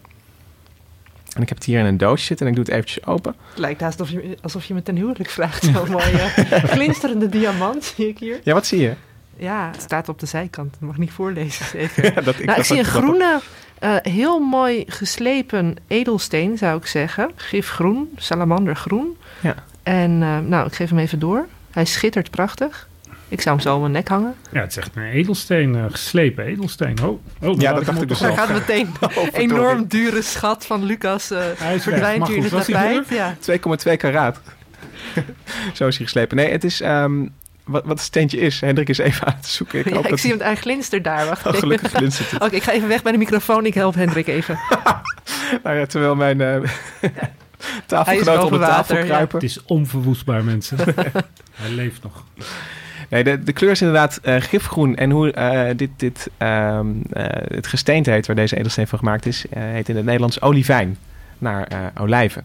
[1.34, 3.34] En ik heb het hier in een doosje zitten en ik doe het eventjes open.
[3.48, 5.64] Het lijkt haast alsof je, alsof je me ten huwelijk vraagt.
[5.64, 6.18] Zo'n mooie
[6.74, 8.40] glinsterende diamant zie ik hier.
[8.42, 8.94] Ja, wat zie je?
[9.38, 10.70] Ja, het staat op de zijkant.
[10.70, 12.04] Dat mag ik niet voorlezen, zeker.
[12.14, 13.40] Ja, dat, ik, nou, ik zie een groene,
[13.78, 17.30] eh, heel mooi geslepen edelsteen, zou ik zeggen.
[17.36, 19.16] Gifgroen, salamandergroen.
[19.40, 19.54] Ja.
[19.82, 21.46] En eh, nou, ik geef hem even door.
[21.70, 22.88] Hij schittert prachtig.
[23.28, 24.34] Ik zou hem zo om mijn nek hangen.
[24.52, 26.96] Ja, het is echt een edelsteen, eh, geslepen edelsteen.
[27.02, 28.34] Oh, oh Ja, dat dacht ik dus al.
[28.34, 32.66] gaat meteen een enorm dure schat van Lucas eh Hij verdwijnt hier in het was
[32.66, 33.08] hij tapijt.
[33.08, 33.36] Ja.
[33.90, 34.40] 2,2 karaat.
[35.74, 36.36] Zo is hij geslepen.
[36.36, 36.80] Nee, het is...
[36.80, 37.26] ehm,
[37.66, 39.78] wat, wat het steentje is, Hendrik is even aan het zoeken.
[39.78, 41.26] Ik, Ja, ik dat zie hem, hij glinstert daar.
[41.26, 42.42] Wacht Oh, gelukkig glinstert het.
[42.44, 43.66] Oké, ik ga even weg bij de microfoon.
[43.66, 44.58] Ik help Hendrik even.
[45.62, 46.70] Nou ja, terwijl mijn eh is
[47.86, 49.04] tafelgenoten onder boven tafel water, ja.
[49.04, 49.38] kruipen.
[49.38, 50.76] Het is onverwoestbaar, mensen.
[51.54, 52.24] Hij leeft nog.
[53.08, 54.96] Nee, de, de kleur is inderdaad eh, gifgroen.
[54.96, 57.24] En hoe eh, dit, dit, ehm, eh,
[57.56, 60.98] het gesteente heet waar deze edelsteen van gemaakt is, eh, heet in het Nederlands olivijn.
[61.38, 62.44] Naar eh, olijven.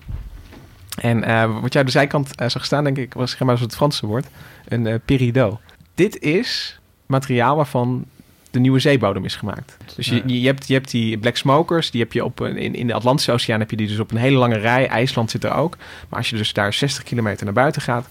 [1.02, 3.60] En eh, wat jij aan de zijkant eh, zag staan, denk ik, was zeg maar
[3.60, 4.26] het Franse woord,
[4.68, 5.60] een peridot.
[5.96, 8.06] Dit is materiaal waarvan
[8.52, 9.78] de nieuwe zeebodem is gemaakt.
[9.96, 12.76] Dus je, je, hebt, je hebt die black smokers, die heb je op een, in,
[12.76, 14.88] in de Atlantische Oceaan heb je die dus op een hele lange rij.
[14.88, 15.78] IJsland zit er ook.
[16.10, 18.08] Maar als je dus daar 60 kilometer naar buiten gaat,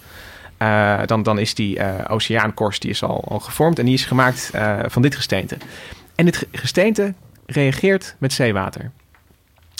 [1.09, 4.50] dan, dan is die oceaankorst die is al, al gevormd en die is gemaakt
[4.87, 5.57] van dit gesteente.
[6.14, 7.14] En dit ge- gesteente
[7.46, 8.90] reageert met zeewater.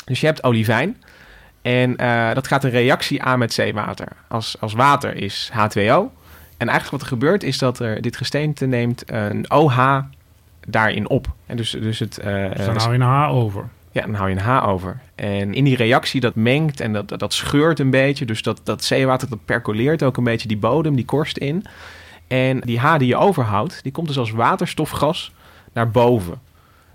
[0.05, 0.97] Dus je hebt olivijn
[1.63, 4.09] en eh, dat gaat een reactie aan met zeewater.
[4.29, 6.19] Als, als water is H2O.
[6.57, 9.99] En eigenlijk wat er gebeurt is dat er dit gesteente neemt een OH
[10.67, 11.27] daarin op.
[11.47, 13.69] En dus, dus het, eh, Dus dan hou je een H over.
[13.93, 15.01] ja, dan hou je een H over.
[15.15, 18.25] En in die reactie dat mengt en dat, dat, dat scheurt een beetje.
[18.25, 21.65] Dus dat, dat zeewater dat percoleert ook een beetje die bodem, die korst in.
[22.27, 25.33] En die H die je overhoudt, die komt dus als waterstofgas
[25.73, 26.41] naar boven.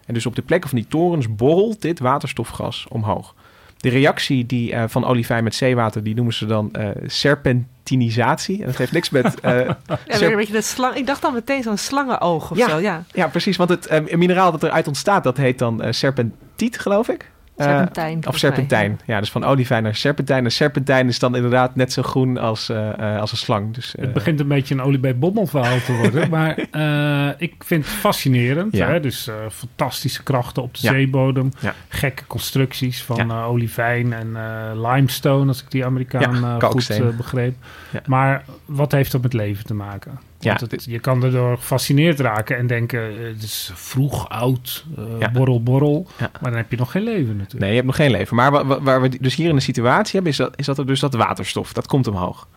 [0.06, 3.36] En dus op de plekken van die torens borrelt dit waterstofgas omhoog.
[3.78, 8.60] De reactie die, eh, van olivijn met zeewater, die noemen ze dan eh, serpentinisatie.
[8.60, 9.40] En dat heeft niks met...
[9.40, 9.52] eh,
[10.08, 10.96] Ja, een beetje dat slang.
[10.96, 12.70] Ik dacht dan meteen zo'n slangenoog of Ja.
[12.70, 12.78] zo.
[12.78, 13.04] Ja.
[13.14, 13.58] ja, precies.
[13.58, 17.32] Want het mineraal dat eruit ontstaat, dat heet dan serpentiet, geloof ik.
[17.58, 18.28] Eh, Serpentijn.
[18.28, 19.00] Of serpentijn.
[19.06, 20.44] Ja, dus van olivijn naar serpentijn.
[20.46, 23.74] En serpentijn is dan inderdaad net zo groen als, eh, eh, als een slang.
[23.74, 26.30] Dus, eh, Het begint een beetje een olie bij bommel verhaal te worden.
[26.36, 28.76] maar eh, ik vind het fascinerend.
[28.76, 28.88] Ja.
[28.88, 29.00] Hè?
[29.00, 30.92] Dus eh, fantastische krachten op de Ja.
[30.92, 31.52] zeebodem.
[31.60, 31.74] Ja.
[31.90, 33.44] Gekke constructies van Ja.
[33.44, 37.56] olivijn en eh, limestone, als ik die Amerikaan Ja, goed begreep.
[37.92, 38.02] Ja.
[38.06, 40.20] Maar wat heeft dat met leven te maken?
[40.46, 45.04] Ja, het, je kan erdoor gefascineerd raken en denken, eh, het is vroeg, oud, eh,
[45.20, 45.32] Ja.
[45.32, 46.08] borrel, borrel.
[46.20, 46.30] Ja.
[46.42, 47.60] Maar dan heb je nog geen leven natuurlijk.
[47.60, 48.36] Nee, je hebt nog geen leven.
[48.36, 50.78] Maar wa- wa- waar we dus hier in de situatie hebben, is dat, is dat
[50.78, 52.48] er dus dat waterstof, dat komt omhoog.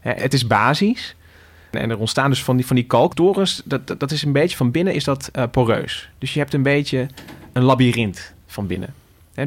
[0.00, 1.16] Het is basis.
[1.70, 4.56] En er ontstaan dus van die, van die kalktorens, dat, dat, dat is een beetje
[4.56, 6.10] van binnen is dat eh, poreus.
[6.18, 7.06] Dus je hebt een beetje
[7.52, 8.94] een labyrint van binnen.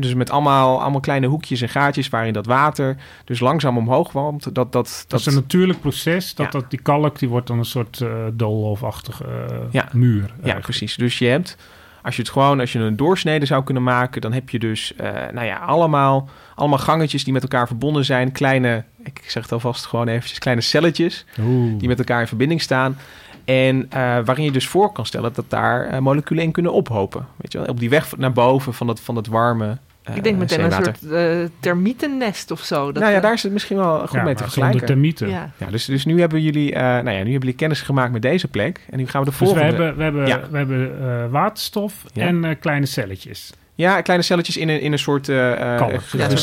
[0.02, 4.44] Dus met allemaal, allemaal kleine hoekjes en gaatjes waarin dat water dus langzaam omhoog walmt.
[4.44, 6.36] Dat, dat, dat, Dat is een natuurlijk proces.
[6.36, 6.60] Dat, Ja.
[6.60, 8.02] dat die kalk die wordt dan een soort
[8.34, 9.26] doolhofachtige
[9.72, 9.88] Ja.
[9.94, 10.34] muur.
[10.44, 10.96] Ja, precies.
[10.96, 11.58] Dus je hebt,
[12.02, 14.96] als je het gewoon, als je een doorsnede zou kunnen maken, dan heb je dus,
[14.96, 18.32] eh, nou ja, allemaal, allemaal gangetjes die met elkaar verbonden zijn.
[18.32, 21.80] Kleine, ik zeg het alvast gewoon eventjes, kleine celletjes Oeh.
[21.80, 22.98] die met elkaar in verbinding staan.
[23.46, 27.28] En eh, waarin je dus voor kan stellen dat daar eh, moleculen in kunnen ophopen.
[27.36, 30.24] Weet je wel, op die weg naar boven van dat, van dat warme eh, Ik
[30.24, 32.92] denk meteen aan een soort eh, termietennest of zo.
[32.92, 34.86] Dat, nou ja, daar is het misschien wel goed ja, mee te maar zonder vergelijken.
[34.86, 35.30] termieten.
[35.30, 35.52] ja.
[35.58, 38.22] Ja, dus, dus nu hebben jullie, eh, nou ja, nu hebben jullie kennis gemaakt met
[38.22, 38.80] deze plek.
[38.90, 39.84] En nu gaan we de Dus we volgende...
[39.84, 40.42] hebben, we hebben, Ja.
[40.52, 42.26] we hebben eh, waterstof Ja.
[42.26, 43.54] en eh, kleine celletjes.
[43.76, 45.38] Ja, kleine celletjes in een, in een soort uh,
[45.78, 45.92] Kalk.
[46.12, 46.38] Ja, een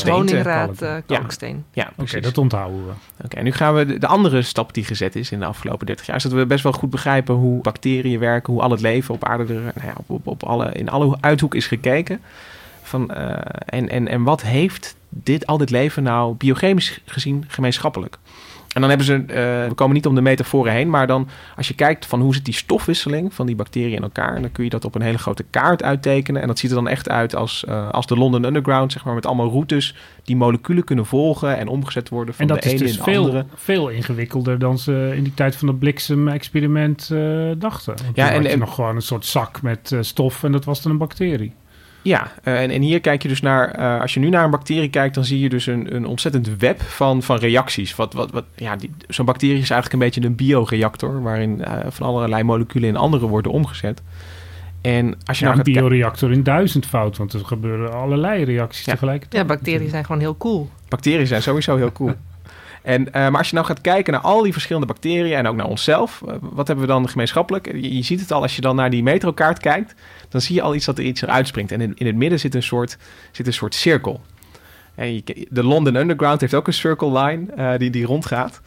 [0.77, 0.81] kalk.
[0.81, 1.65] eh, kalksteen.
[1.73, 2.93] Ja, Oké, dat onthouden we.
[3.25, 5.87] Oké, en nu gaan we de, de andere stap die gezet is in de afgelopen
[5.87, 6.17] 30 jaar.
[6.17, 9.25] Is dat we best wel goed begrijpen hoe bacteriën werken, hoe al het leven op
[9.25, 12.21] aarde er, nou ja, op, op, op alle, in alle uithoek is gekeken.
[12.83, 18.19] Van, eh, en, en, en wat heeft dit, al dit leven nou biochemisch gezien gemeenschappelijk?
[18.75, 21.69] En dan hebben ze, eh, we komen niet om de metaforen heen, maar dan als
[21.69, 24.71] je kijkt van hoe zit die stofwisseling van die bacteriën in elkaar, dan kun je
[24.71, 26.41] dat op een hele grote kaart uittekenen.
[26.43, 29.15] En dat ziet er dan echt uit als, eh, als de London Underground, zeg maar,
[29.15, 32.73] met allemaal routes die moleculen kunnen volgen en omgezet worden van En dat de is
[32.75, 33.45] ene dus in de veel, andere.
[33.55, 37.95] veel ingewikkelder dan ze in die tijd van het bliksem-experiment eh, dachten.
[38.05, 40.65] Want Ja, en- had je en- nog gewoon een soort zak met stof en dat
[40.65, 41.53] was dan een bacterie.
[42.03, 44.51] Ja, eh, en, en hier kijk je dus naar, eh, als je nu naar een
[44.51, 47.95] bacterie kijkt, dan zie je dus een, een ontzettend web van, van reacties.
[47.97, 51.73] Wat, wat, wat, ja, die- zo'n bacterie is eigenlijk een beetje een bioreactor, waarin eh,
[51.89, 54.03] van allerlei moleculen in andere worden omgezet.
[54.81, 58.93] En als je Ja, nou een bioreactor in duizendvoud, want er gebeuren allerlei reacties Ja.
[58.93, 59.43] tegelijkertijd.
[59.43, 60.69] Ja, bacteriën zijn gewoon heel cool.
[60.89, 62.15] Bacteriën zijn sowieso heel cool.
[62.83, 65.57] En, eh, maar als je nou gaat kijken naar al die verschillende bacteriën en ook
[65.57, 67.67] naar onszelf, eh, wat hebben we dan gemeenschappelijk?
[67.73, 69.95] Je, je ziet het al als je dan naar die metrokaart kijkt,
[70.29, 71.73] dan zie je al iets dat er iets eruit springt.
[71.73, 72.99] En in, in het midden zit een soort,
[73.31, 74.21] zit een soort cirkel.
[74.95, 78.61] En je, de London Underground heeft ook een circle line uh, die, die rondgaat.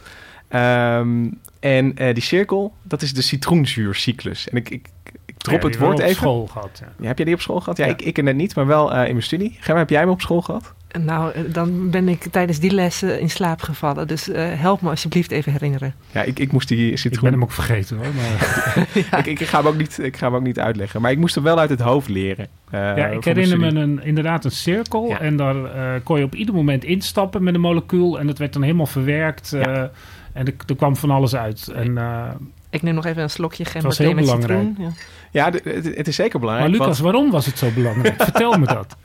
[0.50, 4.50] Um, en die cirkel, dat is de citroenzuurcyclus.
[4.50, 4.88] En ik, ik,
[5.26, 6.10] ik drop ja, het woord even.
[6.10, 6.80] op school gehad.
[6.82, 6.92] Ja.
[7.00, 7.78] Ja, heb jij die op school gehad?
[7.78, 9.58] Ja, Ik, ik net niet, maar wel in mijn studie.
[9.60, 10.74] Gemma, heb jij hem op school gehad?
[11.02, 14.08] Nou, dan ben ik tijdens die lessen in slaap gevallen.
[14.08, 15.94] Dus uh, help me alsjeblieft even herinneren.
[16.12, 17.14] Ja, ik, ik moest die citroen...
[17.14, 18.14] Ik ben hem ook vergeten hoor.
[18.14, 18.88] Maar...
[19.12, 19.18] ja.
[19.18, 21.02] ik, ik, ga hem ook niet, ik ga hem ook niet uitleggen.
[21.02, 22.48] Maar ik moest hem wel uit het hoofd leren.
[22.74, 25.08] Uh, ja, ik herinner me een, inderdaad een cirkel.
[25.08, 25.20] Ja.
[25.20, 28.20] En daar uh, kon je op ieder moment instappen met een molecuul.
[28.20, 29.50] En dat werd dan helemaal verwerkt.
[29.50, 29.92] Ja.
[30.34, 31.68] en er, er, kwam van alles uit.
[31.68, 31.98] En,
[32.74, 34.60] ik neem nog even een slokje gember was heel met belangrijk.
[34.60, 34.94] citroen.
[35.32, 36.70] Ja, ja het, het, is zeker belangrijk.
[36.70, 37.12] Maar Lucas, want...
[37.12, 38.22] waarom was het zo belangrijk?
[38.24, 38.96] Vertel me dat.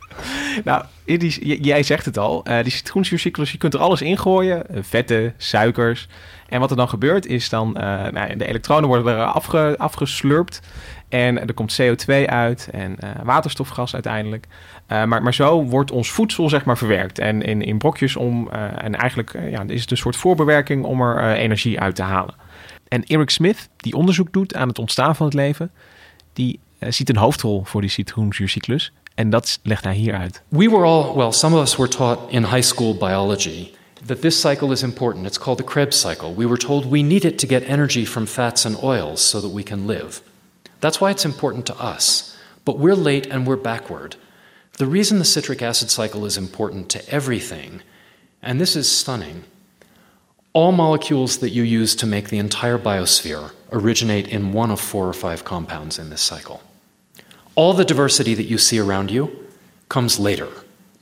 [0.64, 2.44] Nou, die, jij zegt het al.
[2.48, 4.64] Uh, die citroenzuurcyclus, je kunt er alles in gooien.
[4.70, 6.08] Uh, vetten, suikers.
[6.48, 7.68] En wat er dan gebeurt is dan...
[7.68, 10.62] Uh, nou, de elektronen worden er afge, afgeslurpt.
[11.08, 14.46] En er komt CO2 uit en waterstofgas uiteindelijk.
[14.86, 17.18] maar, maar zo wordt ons voedsel zeg maar verwerkt.
[17.18, 18.48] En in, in brokjes om...
[18.78, 22.34] en eigenlijk ja, is het een soort voorbewerking om er energie uit te halen.
[22.88, 25.70] En Eric Smith, die onderzoek doet aan het ontstaan van het leven...
[26.32, 28.92] die ziet een hoofdrol voor die citroenzuurcyclus...
[29.18, 30.42] En dat legt hij hier uit.
[30.48, 33.70] We were all, well, some of us were taught in high school biology
[34.06, 35.26] that this cycle is important.
[35.26, 36.34] It's called the Krebs cycle.
[36.34, 39.52] We were told we need it to get energy from fats and oils so that
[39.52, 40.20] we can live.
[40.80, 42.36] That's why it's important to us.
[42.64, 44.16] But we're late and we're backward.
[44.76, 47.82] The reason the citric acid cycle is important to everything,
[48.40, 49.42] and this is stunning,
[50.58, 55.06] all molecules that you use to make the entire biosphere originate in one of four
[55.06, 56.60] or five compounds in this cycle.
[57.54, 59.28] All the diversity that you see around you
[59.86, 60.48] comes later,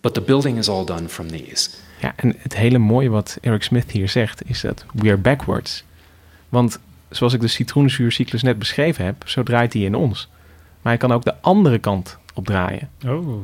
[0.03, 1.71] but the building is all done from these.
[2.01, 5.85] Ja, en het hele mooie wat Eric Smith hier zegt is dat we are backwards.
[6.49, 6.79] Want
[7.11, 10.29] zoals ik de citroenzuurcyclus net beschreven heb, zo draait hij in ons.
[10.83, 12.91] Maar hij kan ook de andere kant opdraaien.
[13.07, 13.41] Oh.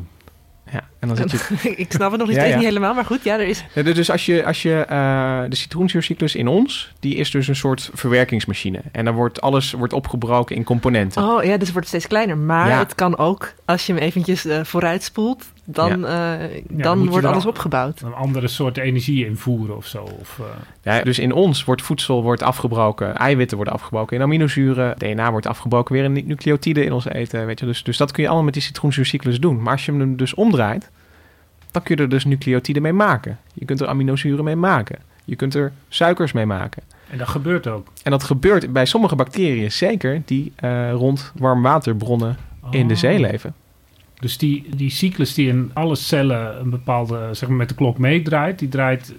[0.73, 1.71] Ja, en dan zit je...
[1.85, 2.57] ik snap het nog niet, ja, ja.
[2.57, 3.65] niet helemaal, maar goed, ja, er is...
[3.75, 7.57] Ja, dus als je, als je uh, de citroenzuurcyclus in ons, die is dus een
[7.57, 8.81] soort verwerkingsmachine.
[8.93, 11.23] En dan wordt alles wordt opgebroken in componenten.
[11.23, 12.37] Oh ja, dus het wordt steeds kleiner.
[12.37, 12.79] Maar ja.
[12.79, 16.41] het kan ook, als je hem eventjes uh, vooruit spoelt, dan, ja.
[16.41, 18.01] uh, dan wordt alles opgebouwd.
[18.01, 20.03] Een andere soort energie invoeren of zo.
[20.21, 20.41] Of,
[20.83, 25.47] ja, dus in ons wordt voedsel wordt afgebroken, eiwitten worden afgebroken in aminozuren, DNA wordt
[25.47, 27.47] afgebroken weer in nucleotiden in ons eten.
[27.47, 27.67] Weet je?
[27.67, 29.63] Dus, dus dat kun je allemaal met die citroenzuurcyclus doen.
[29.63, 30.91] Maar als je hem dus omdraait,
[31.71, 33.39] dan kun je er dus nucleotiden mee maken.
[33.55, 34.99] Je kunt er aminozuren mee maken.
[35.25, 36.83] Je kunt er suikers mee maken.
[37.11, 37.87] En dat gebeurt ook.
[38.03, 42.69] En dat gebeurt bij sommige bacteriën zeker die uh, rond warmwaterbronnen oh.
[42.75, 43.55] in de zee leven.
[44.23, 47.99] Dus die, die cyclus die in alle cellen een bepaalde, zeg maar met de klok
[47.99, 49.15] meedraait, die draait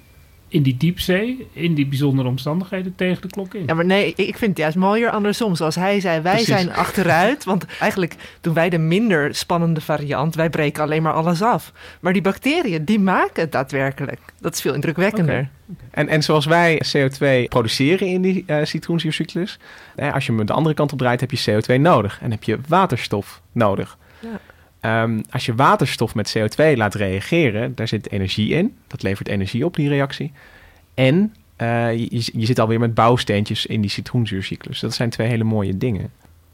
[0.47, 3.63] in die diepzee, in die bijzondere omstandigheden tegen de klok in.
[3.65, 5.55] Ja, maar nee, ik vind het juist mooier andersom.
[5.55, 6.47] Zoals hij zei, wij Precies.
[6.47, 7.43] zijn achteruit.
[7.43, 10.35] Want eigenlijk doen wij de minder spannende variant.
[10.35, 11.71] Wij breken alleen maar alles af.
[11.99, 14.19] Maar die bacteriën, die maken het daadwerkelijk.
[14.39, 15.35] Dat is veel indrukwekkender.
[15.35, 15.49] Okay.
[15.71, 15.87] Okay.
[15.91, 19.59] En, en zoals wij CO2 produceren in die uh, citroenzuurcyclus...
[19.95, 22.19] Eh, als je hem de andere kant op draait, heb je CO2 nodig.
[22.21, 23.97] En heb je waterstof nodig.
[24.85, 28.75] Um, als je waterstof met CO2 laat reageren, daar zit energie in.
[28.87, 30.31] Dat levert energie op, die reactie.
[30.93, 34.79] En uh, je, je zit alweer met bouwsteentjes in die citroenzuurcyclus.
[34.79, 36.11] Dat zijn twee hele mooie dingen.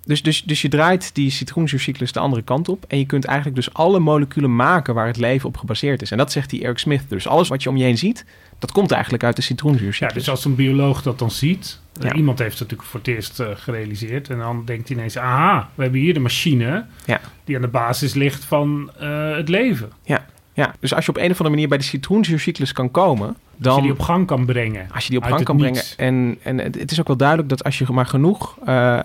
[0.09, 2.85] Dus, dus, dus je draait die citroenzuurcyclus de andere kant op.
[2.87, 6.11] En je kunt eigenlijk dus alle moleculen maken waar het leven op gebaseerd is.
[6.11, 7.03] En dat zegt die Eric Smith.
[7.07, 8.25] Dus alles wat je om je heen ziet,
[8.59, 10.13] dat komt eigenlijk uit de citroenzuurcyclus.
[10.13, 11.79] Ja, dus als een bioloog dat dan ziet.
[11.99, 12.13] Ja.
[12.13, 14.29] Iemand heeft het natuurlijk voor het eerst uh, gerealiseerd.
[14.29, 17.21] En dan denkt hij ineens, aha, we hebben hier de machine ja.
[17.43, 19.91] die aan de basis ligt van uh, het leven.
[20.03, 20.25] Ja.
[20.59, 23.35] Ja, dus als je op een of andere manier bij de citroenzuurcyclus kan komen...
[23.55, 24.87] Dan, als je die op gang kan brengen.
[24.93, 25.95] Als je die op gang kan niets.
[25.95, 26.37] brengen.
[26.43, 28.57] En, en het is ook wel duidelijk dat als je maar genoeg...
[28.59, 29.01] Uh, uh,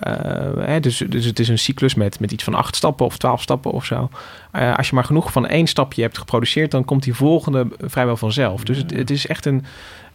[0.59, 3.41] hè, dus, dus het is een cyclus met, met iets van acht stappen of twaalf
[3.41, 4.09] stappen of zo.
[4.55, 6.71] Uh, als je maar genoeg van één stapje hebt geproduceerd...
[6.71, 8.63] dan komt die volgende vrijwel vanzelf.
[8.63, 9.65] Dus het, het is echt een,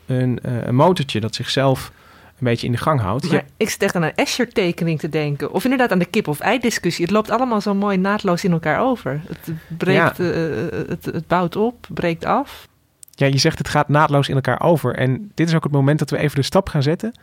[0.07, 1.93] een, een motortje dat zichzelf
[2.41, 3.25] een beetje in de gang houdt.
[3.25, 3.43] Maar ja.
[3.57, 5.53] Ik zit echt aan een Escher-tekening te denken.
[5.53, 7.05] Of inderdaad aan de kip-of-ei-discussie.
[7.05, 9.21] Het loopt allemaal zo mooi naadloos in elkaar over.
[9.29, 10.25] Het, breekt, ja.
[10.25, 12.69] uh, het, het bouwt op, breekt af.
[13.11, 14.95] Ja, je zegt het gaat naadloos in elkaar over.
[14.97, 17.15] En dit is ook het moment dat we even de stap gaan zetten...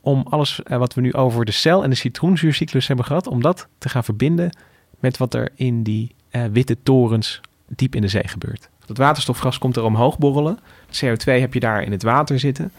[0.00, 3.26] om alles uh, wat we nu over de cel- en de citroenzuurcyclus hebben gehad...
[3.26, 4.56] om dat te gaan verbinden
[5.00, 8.68] met wat er in die uh, witte torens diep in de zee gebeurt.
[8.86, 10.58] Dat waterstofgas komt er omhoog borrelen.
[10.86, 12.72] CO2 heb je daar in het water zitten...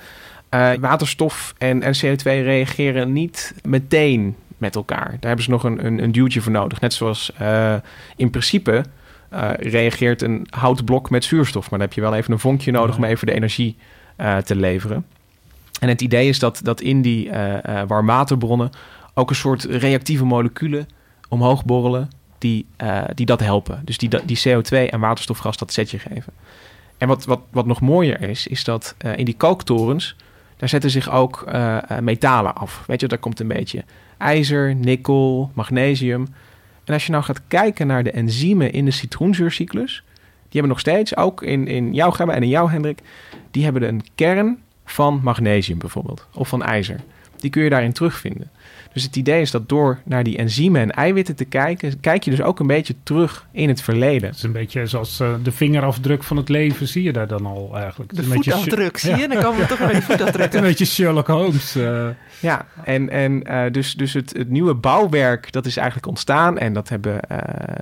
[0.53, 5.09] Uh, waterstof en, en, CO2 reageren niet meteen met elkaar.
[5.09, 6.81] Daar hebben ze nog een, een, een duwtje voor nodig.
[6.81, 7.75] Net zoals uh,
[8.15, 8.85] in principe
[9.33, 11.69] uh, reageert een houtblok met zuurstof.
[11.69, 13.77] Maar dan heb je wel even een vonkje nodig om even de energie
[14.43, 15.05] te leveren.
[15.79, 17.31] En het idee is dat, dat in die
[17.87, 18.69] warmwaterbronnen
[19.13, 20.87] ook een soort reactieve moleculen
[21.29, 22.65] omhoog borrelen die,
[23.13, 23.81] die dat helpen.
[23.85, 26.33] Dus die, die CO2 en waterstofgas dat setje geven.
[27.03, 30.15] En wat, wat, wat nog mooier is, is dat eh, in die kooktorens,
[30.63, 32.83] daar zetten zich ook eh, eh, metalen af.
[32.87, 33.83] Weet je, daar komt een beetje
[34.17, 36.27] ijzer, nikkel, magnesium.
[36.83, 40.79] En als je nou gaat kijken naar de enzymen in de citroenzuurcyclus, die hebben nog
[40.79, 42.99] steeds, ook in, in jouw Gemma en in jouw Hendrik,
[43.51, 46.99] die hebben een kern van magnesium bijvoorbeeld, of van ijzer.
[47.35, 48.49] Die kun je daarin terugvinden.
[48.93, 52.31] Dus het idee is dat door naar die enzymen en eiwitten te kijken, kijk je
[52.31, 54.27] dus ook een beetje terug in het verleden.
[54.27, 57.45] Het is een beetje zoals eh, de vingerafdruk van het leven, zie je daar dan
[57.45, 58.15] al eigenlijk.
[58.15, 59.17] De een beetje voetafdruk, zie je?
[59.17, 59.27] Ja.
[59.27, 60.53] Dan komen we toch weer bij die voetafdruk.
[60.53, 61.75] een beetje Sherlock Holmes.
[61.75, 62.07] eh.
[62.39, 66.57] Ja, en, en eh, dus, dus het, het nieuwe bouwwerk, dat is eigenlijk ontstaan.
[66.57, 67.37] En dat hebben eh,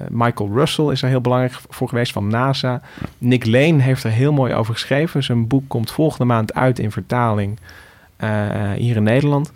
[0.09, 2.81] Michael Russell is er heel belangrijk voor geweest van NASA.
[3.17, 5.23] Nick Lane heeft er heel mooi over geschreven.
[5.23, 7.59] Zijn boek komt volgende maand uit in vertaling
[8.17, 9.51] eh, hier in Nederland.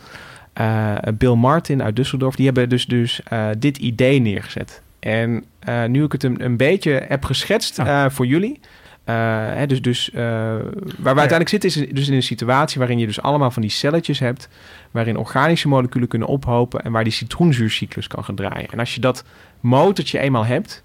[0.56, 4.82] Eh, Bill Martin uit Düsseldorf, die hebben dus, dus eh, dit idee neergezet.
[5.00, 8.60] En eh, nu ik het een, een beetje heb geschetst eh, voor jullie...
[9.04, 13.22] hè, dus dus waar we uiteindelijk zitten is dus in een situatie waarin je dus
[13.22, 14.50] allemaal van die celletjes hebt,
[14.92, 18.70] waarin organische moleculen kunnen ophopen en waar die citroenzuurcyclus kan gaan draaien.
[18.72, 19.24] En als je dat
[19.60, 20.84] motortje eenmaal hebt,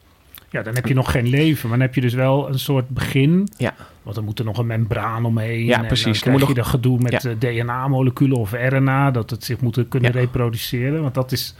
[0.50, 2.88] Ja, dan heb je nog geen leven, maar dan heb je dus wel een soort
[2.88, 3.48] begin.
[3.56, 3.74] Ja.
[4.10, 5.64] Want dan moet er nog een membraan omheen.
[5.64, 6.04] Ja, en precies.
[6.04, 7.30] Dan krijg moet je nog- dat gedoe met Ja.
[7.30, 10.18] eh, DNA-moleculen of RNA, dat het zich moet kunnen Ja.
[10.20, 11.02] reproduceren.
[11.02, 11.54] Want dat is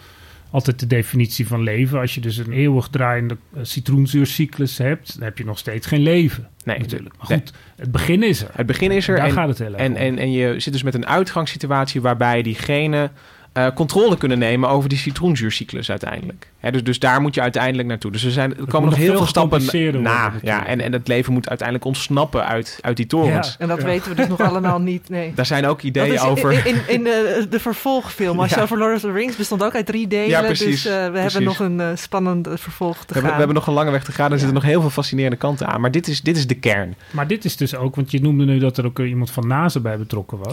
[0.51, 2.01] altijd de definitie van leven.
[2.01, 6.01] Als je dus een eeuwig draaiende eh, citroenzuurcyclus hebt, dan heb je nog steeds geen
[6.03, 6.49] leven.
[6.65, 7.15] Nee, natuurlijk.
[7.19, 7.39] Maar nee.
[7.39, 8.51] goed, het begin is er.
[8.53, 9.17] Het begin is er.
[9.17, 12.01] Daar en, gaat het heel erg en, en, en je zit dus met een uitgangssituatie
[12.01, 13.11] waarbij die genen
[13.53, 16.49] eh, controle kunnen nemen over die citroenzuurcyclus uiteindelijk.
[16.59, 18.11] Hè, dus, dus daar moet je uiteindelijk naartoe.
[18.11, 19.63] Dus er, zijn, er komen nog heel veel stappen
[20.03, 20.23] na.
[20.23, 23.57] worden Ja, en, en het leven moet uiteindelijk ontsnappen uit, uit die torens.
[23.59, 25.09] En dat weten we dus nog allemaal niet.
[25.09, 25.33] Nee.
[25.35, 26.53] Daar zijn ook Dat ideeën is over.
[26.53, 28.41] in, in, in de, de vervolgfilm.
[28.41, 28.63] Als je Ja.
[28.63, 30.29] over Lord of the Rings bestond ook uit drie delen.
[30.29, 31.33] Ja, precies, Dus eh, we precies.
[31.33, 33.31] hebben nog een eh, spannend eh, vervolg te we, hebben, gaan.
[33.33, 34.33] we hebben nog een lange weg te gaan.
[34.33, 35.81] Er zitten nog heel veel fascinerende kanten aan.
[35.81, 36.95] Maar dit is, dit is de kern.
[37.11, 39.81] Maar dit is dus ook, want je noemde nu dat er ook iemand van NASA
[39.81, 40.53] bij betrokken was.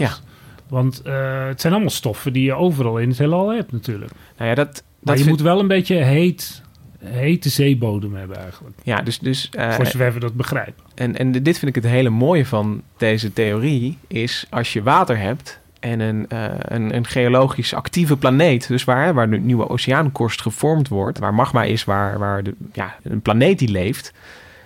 [0.68, 4.12] Want eh, het zijn allemaal stoffen die je overal in het heelal hebt natuurlijk.
[4.36, 6.62] Nou ja, dat, Maar dat je vind- moet wel een beetje heet,
[6.98, 8.76] hete zeebodem hebben eigenlijk.
[8.82, 9.18] Ja, dus...
[9.18, 10.84] dus eh, Voor zover we dat begrijpen.
[10.94, 15.18] En, en dit vind ik het hele mooie van deze theorie, is als je water
[15.18, 20.42] hebt en een, eh, een, een geologisch actieve planeet, dus waar, waar de nieuwe oceaankorst
[20.42, 24.12] gevormd wordt, waar magma is, waar, waar de, ja, een planeet die leeft,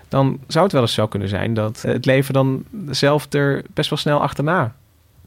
[0.09, 3.91] dan zou het wel eens zo kunnen zijn dat het leven dan zelf er best
[3.91, 4.75] wel snel achterna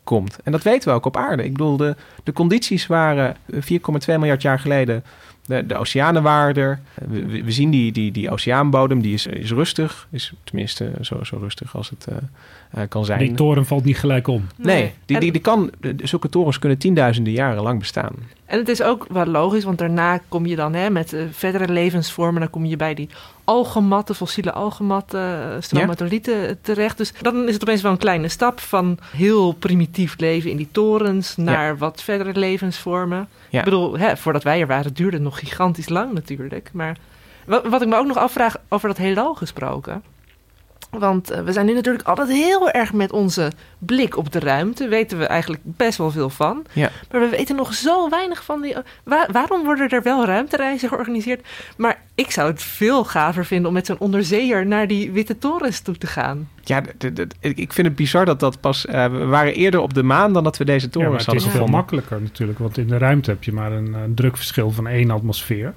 [0.06, 0.38] komt.
[0.44, 1.44] En dat weten we ook op aarde.
[1.44, 3.60] Ik bedoel, de, de condities waren 4,2
[4.06, 5.04] miljard jaar geleden.
[5.46, 6.80] De, de oceanen waren er.
[7.08, 10.08] We, we- zien die, die, die oceaanbodem, die is, is rustig.
[10.12, 12.16] Is tenminste zo, zo rustig als het eh,
[12.82, 13.20] eh, kan zijn.
[13.20, 14.48] Die toren valt niet gelijk om.
[14.58, 15.72] Nee, die, die, die kan,
[16.04, 18.12] zulke torens kunnen tienduizenden jaren lang bestaan.
[18.46, 21.74] En het is ook wel logisch, want daarna kom je dan hè, met eh, verdere
[21.74, 22.40] levensvormen.
[22.42, 23.10] Dan kom je bij die
[23.46, 26.98] algematten, fossiele algematten, eh, stromatolieten terecht.
[26.98, 30.70] Dus dan is het opeens wel een kleine stap van heel primitief leven in die
[30.72, 33.28] torens naar wat verdere levensvormen.
[33.50, 33.60] Ja.
[33.60, 36.70] Ik bedoel, hè, voordat wij er waren duurde het nog gigantisch lang natuurlijk.
[36.74, 36.98] Maar
[37.46, 40.04] wat, wat ik me ook nog afvraag over dat heelal gesproken.
[41.00, 44.88] Want eh, we zijn nu natuurlijk altijd heel erg met onze blik op de ruimte.
[44.88, 46.66] Weten we eigenlijk best wel veel van.
[46.74, 46.92] Ja.
[47.12, 48.76] Maar we weten nog zo weinig van die.
[49.04, 51.48] Wa- waarom worden er wel ruimtereizen georganiseerd?
[51.78, 55.80] Maar ik zou het veel gaver vinden om met zo'n onderzeeër naar die witte torens
[55.80, 56.50] toe te gaan.
[56.64, 56.82] Ja,
[57.40, 58.86] ik vind het bizar dat dat pas...
[58.86, 61.28] eh, we waren eerder op de maan dan dat we deze Ja, torens maar het
[61.28, 64.72] hadden is veel makkelijker natuurlijk, want in de ruimte heb je maar een, een drukverschil
[64.72, 65.74] van één atmosfeer.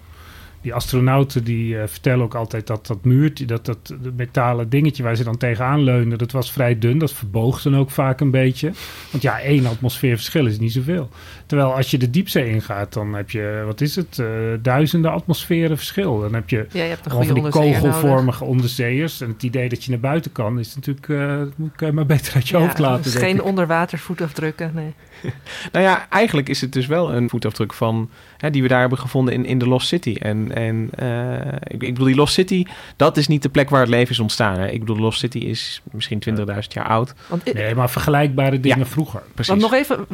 [0.60, 5.02] Die astronauten die eh, vertellen ook altijd dat dat muurtje, dat dat dat metalen dingetje
[5.02, 6.98] waar ze dan tegenaan leunden, dat was vrij dun.
[6.98, 8.72] Dat verboog dan ook vaak een beetje.
[9.10, 11.08] Want ja, één atmosfeer verschil is niet zoveel.
[11.46, 14.26] Terwijl als je de diepzee ingaat, dan heb je, wat is het, eh,
[14.62, 16.20] duizenden atmosferen verschil.
[16.20, 19.20] Dan heb je, Ja, je hebt een gewoon van goede die kogelvormige onderzeeërs.
[19.20, 22.34] En het idee dat je naar buiten kan, is natuurlijk, eh, moet ik maar beter
[22.34, 23.02] uit je Ja, hoofd laten.
[23.02, 24.72] dus geen onderwater voetafdrukken.
[24.74, 24.94] Nee.
[25.72, 28.10] Nou ja, eigenlijk is het dus wel een voetafdruk van...
[28.36, 30.16] Hè, die we daar hebben gevonden in, in de Lost City.
[30.18, 32.64] En, en eh, ik, ik bedoel, die Lost City,
[32.96, 34.58] dat is niet de plek waar het leven is ontstaan.
[34.58, 34.68] Hè.
[34.68, 37.14] Ik bedoel, Lost City is misschien 20.000 jaar oud.
[37.26, 39.22] Want, Nee, maar vergelijkbare dingen vroeger.
[39.34, 39.48] Precies.
[39.48, 40.06] Want nog even,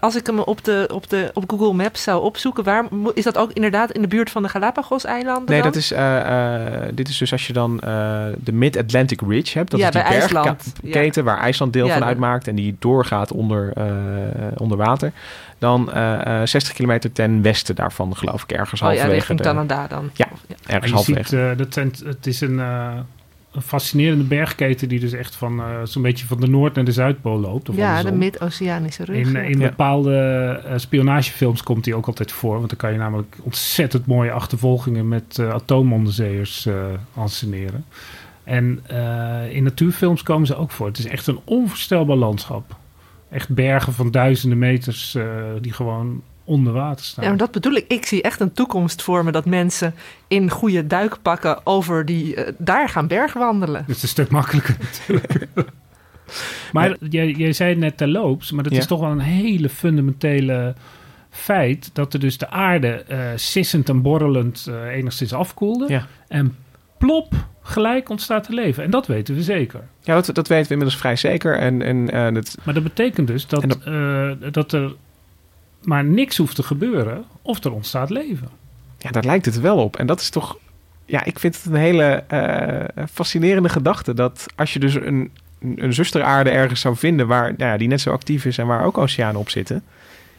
[0.00, 3.38] als ik hem op, de, op, de, op Google Maps zou opzoeken, waar is dat
[3.38, 5.44] ook inderdaad in de buurt van de Galapagos-eilanden?
[5.50, 5.72] Nee, dan?
[5.72, 9.70] dat is, eh, eh, dit is dus als je dan eh, de Mid-Atlantic Ridge hebt.
[9.70, 10.34] Dat Ja, is die
[10.82, 12.48] bergketen waar IJsland deel Ja, van de- uitmaakt.
[12.48, 13.84] En die doorgaat onder, eh,
[14.56, 15.12] onder water.
[15.64, 18.52] Dan eh, eh, 60 kilometer ten westen daarvan, geloof ik.
[18.52, 19.14] Ergens Oh ja, halverwege.
[19.18, 20.10] richting de- Canada dan.
[20.14, 20.54] Ja, Of- ja.
[20.66, 21.28] ergens je halverwege.
[21.28, 22.92] ziet, eh, dat zijn, het is een, eh,
[23.52, 26.92] een fascinerende bergketen die dus echt van eh, zo'n beetje van de Noord naar de
[26.92, 27.68] Zuidpool loopt.
[27.68, 28.12] Of Ja, de.
[28.12, 29.16] Mid-Oceanische rug.
[29.16, 29.40] In, ja.
[29.40, 30.16] in bepaalde
[30.66, 32.56] eh, spionagefilms komt die ook altijd voor.
[32.56, 36.74] Want dan kan je namelijk ontzettend mooie achtervolgingen met eh atoomonderzeeërs eh
[37.14, 37.84] anseneren.
[38.44, 40.86] En eh, in natuurfilms komen ze ook voor.
[40.86, 42.76] Het is echt een onvoorstelbaar landschap.
[43.34, 45.24] Echt bergen van duizenden meters eh,
[45.60, 47.24] die gewoon onder water staan.
[47.24, 47.84] Ja, maar dat bedoel ik.
[47.88, 49.94] Ik zie echt een toekomst voor me dat mensen
[50.28, 53.84] in goede duikpakken over die eh, daar gaan bergwandelen.
[53.86, 55.48] Dat is een stuk makkelijker natuurlijk.
[56.72, 58.78] maar jij, jij zei het net terloops, maar dat Ja.
[58.78, 60.74] is toch wel een hele fundamentele
[61.30, 65.84] feit dat er dus de aarde eh, sissend en borrelend enigszins afkoelde.
[65.88, 66.06] Ja.
[66.28, 66.56] En
[66.98, 67.34] plop,
[67.66, 68.84] gelijk ontstaat er leven.
[68.84, 69.80] En dat weten we zeker.
[70.00, 71.58] Ja, dat, dat weten we inmiddels vrij zeker.
[71.58, 74.92] En, en eh, dat, Maar dat betekent dus dat, dat- eh, dat er
[75.82, 78.48] maar niks hoeft te gebeuren of er ontstaat leven.
[78.98, 79.96] ja, daar lijkt het wel op.
[79.96, 80.56] En dat is toch...
[81.06, 84.14] Ja, ik vind het een hele eh, fascinerende gedachte.
[84.14, 85.30] Dat als je dus een,
[85.76, 87.26] een zusteraarde ergens zou vinden...
[87.26, 89.82] Waar, nou ja, die net zo actief is en waar ook oceanen op zitten...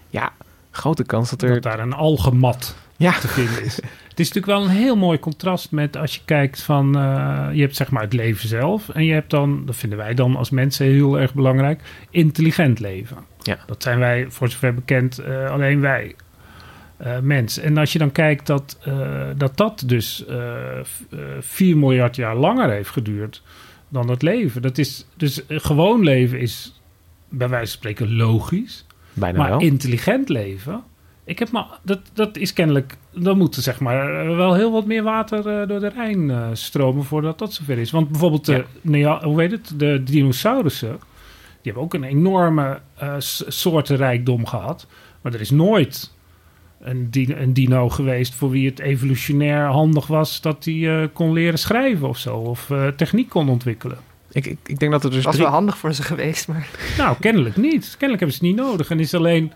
[0.09, 0.31] Ja,
[0.71, 1.53] grote kans dat er...
[1.53, 3.79] Dat daar een algemat ja, te vinden is.
[4.15, 6.95] Het is natuurlijk wel een heel mooi contrast met als je kijkt van...
[6.97, 8.89] eh, je hebt zeg maar het leven zelf.
[8.89, 11.81] En je hebt dan, dat vinden wij dan als mensen heel erg belangrijk...
[12.09, 13.17] intelligent leven.
[13.41, 13.57] Ja.
[13.67, 16.15] Dat zijn wij, voor zover bekend, eh, alleen wij.
[16.97, 17.57] eh mens.
[17.57, 18.77] En als je dan kijkt dat
[19.37, 20.35] dat, dat dus eh,
[20.83, 23.41] v- eh, 4 miljard jaar langer heeft geduurd
[23.89, 24.61] dan dat leven.
[24.61, 26.81] Dat is, dus gewoon leven is
[27.29, 28.85] bij wijze van spreken logisch.
[29.13, 29.59] bijna Maar wel.
[29.59, 30.83] intelligent leven,
[31.25, 34.71] ik heb maar, dat, dat is kennelijk, dan moet er zeg maar eh, wel heel
[34.71, 37.91] wat meer water eh, door de Rijn eh, stromen voordat dat zover is.
[37.91, 38.63] Want bijvoorbeeld, de, Ja.
[38.81, 40.89] nea- hoe weet het, de dinosaurussen,
[41.61, 43.15] die hebben ook een enorme eh,
[43.47, 44.87] soortenrijkdom gehad.
[45.21, 46.13] Maar er is nooit
[46.81, 51.33] een, di- een dino geweest voor wie het evolutionair handig was dat hij eh, kon
[51.33, 53.97] leren schrijven of zo, of eh, techniek kon ontwikkelen.
[54.31, 55.45] Ik, ik, ik denk dat er dus was drie...
[55.45, 56.67] wel handig voor ze geweest, maar
[56.97, 57.95] Nou, kennelijk niet.
[57.97, 58.89] Kennelijk hebben ze het niet nodig.
[58.89, 59.51] En is alleen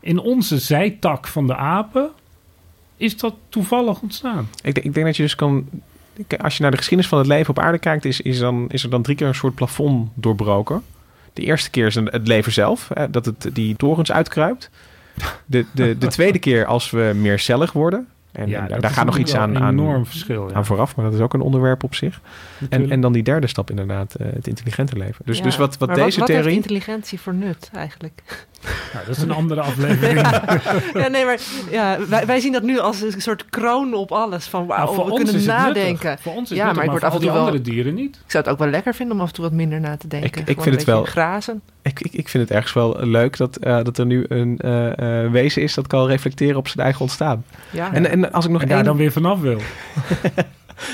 [0.00, 2.10] in onze zijtak van de apen
[2.96, 4.48] is dat toevallig ontstaan.
[4.62, 5.68] Ik, ik denk dat je dus kan...
[6.38, 8.04] Als je naar de geschiedenis van het leven op aarde kijkt...
[8.04, 10.82] is, is, dan, is er dan drie keer een soort plafond doorbroken.
[11.32, 12.88] De eerste keer is het leven zelf.
[12.94, 14.70] Hè, dat het die torens uitkruipt.
[15.46, 18.08] De, de, de tweede keer als we meer cellig worden.
[18.32, 20.48] En, en daar, gaat nog iets aan, aan, een enorm verschil.
[20.48, 20.54] Ja.
[20.54, 20.96] aan vooraf.
[20.96, 22.20] Maar dat is ook een onderwerp op zich.
[22.68, 24.14] En, en dan die derde stap inderdaad.
[24.14, 25.24] eh, het intelligente leven.
[25.24, 26.44] Dus, Ja, dus wat, wat maar deze wat, wat theorie...
[26.54, 28.22] heeft intelligentie voor nut eigenlijk?
[28.92, 30.20] Nou, dat is een andere aflevering.
[31.02, 31.38] ja, nee, maar
[31.70, 34.46] ja, wij, wij zien dat nu als een soort kroon op alles.
[34.46, 35.82] Van wauw, Nou, we kunnen nadenken.
[36.06, 36.20] nuttig.
[36.20, 37.44] Voor ons is ja, het maar ik nuttig, word af en voor toe al wel.
[37.44, 38.16] die andere dieren niet.
[38.24, 40.06] Ik zou het ook wel lekker vinden om af en toe wat minder na te
[40.08, 40.28] denken.
[40.28, 41.62] Ik- vind een het wel- beetje grazen.
[41.82, 45.24] Ik, ik, ik vind het ergens wel leuk dat, eh, dat er nu een eh,
[45.24, 45.74] eh, wezen is...
[45.74, 47.44] dat kan reflecteren op zijn eigen ontstaan.
[47.70, 47.92] Ja.
[47.92, 48.86] En, en als ik nog En daar één...
[48.86, 49.58] dan weer vanaf wil.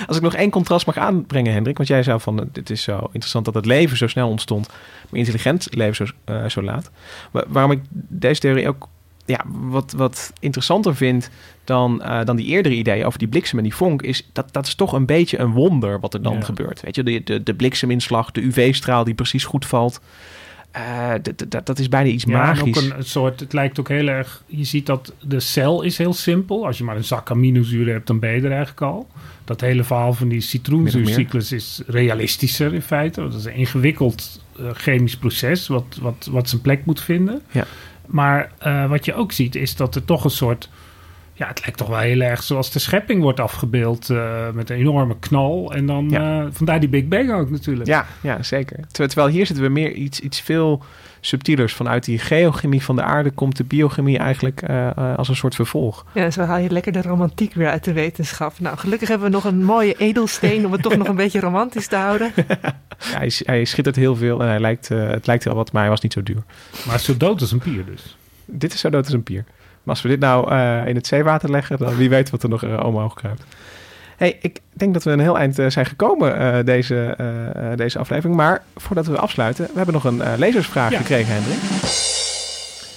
[0.06, 1.76] Als ik nog één contrast mag aanbrengen, Hendrik.
[1.76, 4.68] Want jij zei van, eh, dit is zo interessant dat het leven zo snel ontstond.
[5.10, 6.90] Maar intelligent leven zo, eh, zo laat.
[7.30, 8.88] Wa- waarom ik deze theorie ook
[9.24, 11.30] ja, wat, wat interessanter vind
[11.64, 14.02] dan, eh, dan die eerdere ideeën over die bliksem en die vonk...
[14.02, 16.40] is dat dat is toch een beetje een wonder wat er dan Ja.
[16.40, 16.80] gebeurt.
[16.80, 20.00] Weet je, de, de, de blikseminslag, de UV-straal die precies goed valt...
[20.70, 21.12] eh,
[21.64, 22.76] dat, is bijna iets Ja, en magisch.
[22.76, 25.98] ook een, een soort, het lijkt ook heel erg, je ziet dat de cel is
[25.98, 26.66] heel simpel.
[26.66, 29.08] Als je maar een zak aminozuren hebt, dan ben je er eigenlijk al.
[29.44, 33.20] Dat hele verhaal van die citroenzuurcyclus is realistischer in feite.
[33.20, 37.42] Dat is een ingewikkeld eh, chemisch proces wat, wat, wat zijn plek moet vinden.
[37.50, 37.64] Ja.
[38.06, 40.68] Maar eh, wat je ook ziet is dat er toch een soort...
[41.38, 44.76] Ja, het lijkt toch wel heel erg zoals de schepping wordt afgebeeld eh, met een
[44.76, 45.72] enorme knal.
[45.72, 46.40] En dan, Ja.
[46.40, 47.86] eh, vandaar die Big Bang ook natuurlijk.
[47.88, 48.76] Ja, ja zeker.
[48.76, 50.82] Terwijl, terwijl hier zitten we meer iets, iets veel
[51.20, 51.74] subtielers.
[51.74, 55.54] Vanuit die geochemie van de aarde komt de biochemie eigenlijk eh, eh, als een soort
[55.54, 56.04] vervolg.
[56.14, 58.52] Ja, zo haal je lekker de romantiek weer uit de wetenschap.
[58.60, 61.86] Nou, gelukkig hebben we nog een mooie edelsteen om het toch nog een beetje romantisch
[61.86, 62.32] te houden.
[62.48, 62.56] Ja,
[63.18, 66.00] hij, hij schittert heel veel en hij lijkt, het lijkt heel wat, maar hij was
[66.00, 66.42] niet zo duur.
[66.86, 68.16] Maar zo dood als een pier dus.
[68.44, 69.44] Dit is zo dood als een pier.
[69.86, 72.48] Maar als we dit nou eh, in het zeewater leggen, dan wie weet wat er
[72.48, 73.44] nog uh, omhoog kruipt.
[74.16, 77.98] Hey, ik denk dat we een heel eind uh, zijn gekomen uh, deze, uh, deze
[77.98, 78.36] aflevering.
[78.36, 80.98] Maar voordat we afsluiten, we hebben nog een uh, lezersvraag ja.
[80.98, 81.58] gekregen, Hendrik.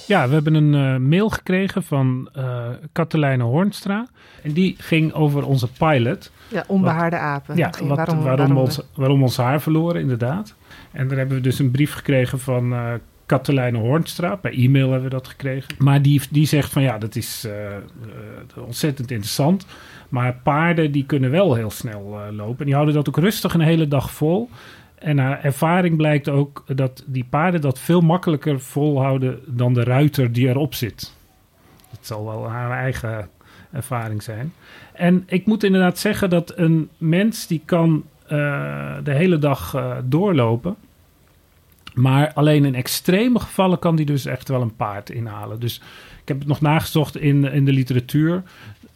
[0.06, 2.44] Ja, we hebben een uh, mail gekregen van uh,
[2.92, 4.06] Katelijne Hornstra.
[4.42, 6.30] En die ging over onze pilot.
[6.48, 7.56] Ja, onbehaarde apen.
[7.56, 10.54] Ja, wat, waarom, waarom, waarom, ons, waarom ons haar verloren, inderdaad.
[10.92, 12.92] En daar hebben we dus een brief gekregen van uh,
[13.30, 14.36] Katelijne Hornstra.
[14.36, 15.74] Per e-mail hebben we dat gekregen.
[15.78, 19.66] Maar die, die zegt van ja, dat is uh, ontzettend interessant.
[20.08, 22.58] Maar paarden die kunnen wel heel snel uh, lopen.
[22.58, 24.48] En die houden dat ook rustig een hele dag vol.
[24.94, 30.32] En haar ervaring blijkt ook dat die paarden dat veel makkelijker volhouden dan de ruiter
[30.32, 31.14] die erop zit.
[31.90, 33.28] Dat zal wel haar eigen
[33.72, 34.52] ervaring zijn.
[34.92, 38.04] En ik moet inderdaad zeggen dat een mens die kan
[39.02, 40.76] de hele dag doorlopen.
[41.94, 45.60] Maar alleen in extreme gevallen kan die dus echt wel een paard inhalen.
[45.60, 45.80] Dus
[46.22, 48.42] ik heb het nog nagezocht in, in de literatuur.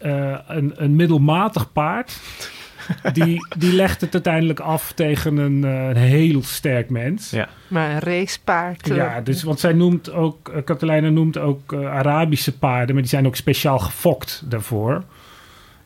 [0.03, 2.21] Uh, een, een middelmatig paard
[3.13, 7.31] die, die legt het uiteindelijk af tegen een, eh, een heel sterk mens.
[7.31, 7.49] Ja.
[7.69, 8.91] Maar een racepaard.
[8.91, 13.03] eh, Ja, dus, want zij noemt ook, uh, Katelijne noemt ook uh, Arabische paarden, maar
[13.03, 15.05] die zijn ook speciaal gefokt daarvoor.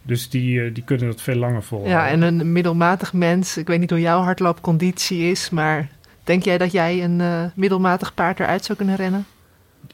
[0.02, 1.90] Dus die, uh, die kunnen dat veel langer volgen.
[1.90, 5.88] Ja, en een middelmatig mens, ik weet niet hoe jouw hardloopconditie is, maar
[6.28, 9.26] denk jij dat jij een uh, middelmatig paard eruit zou kunnen rennen?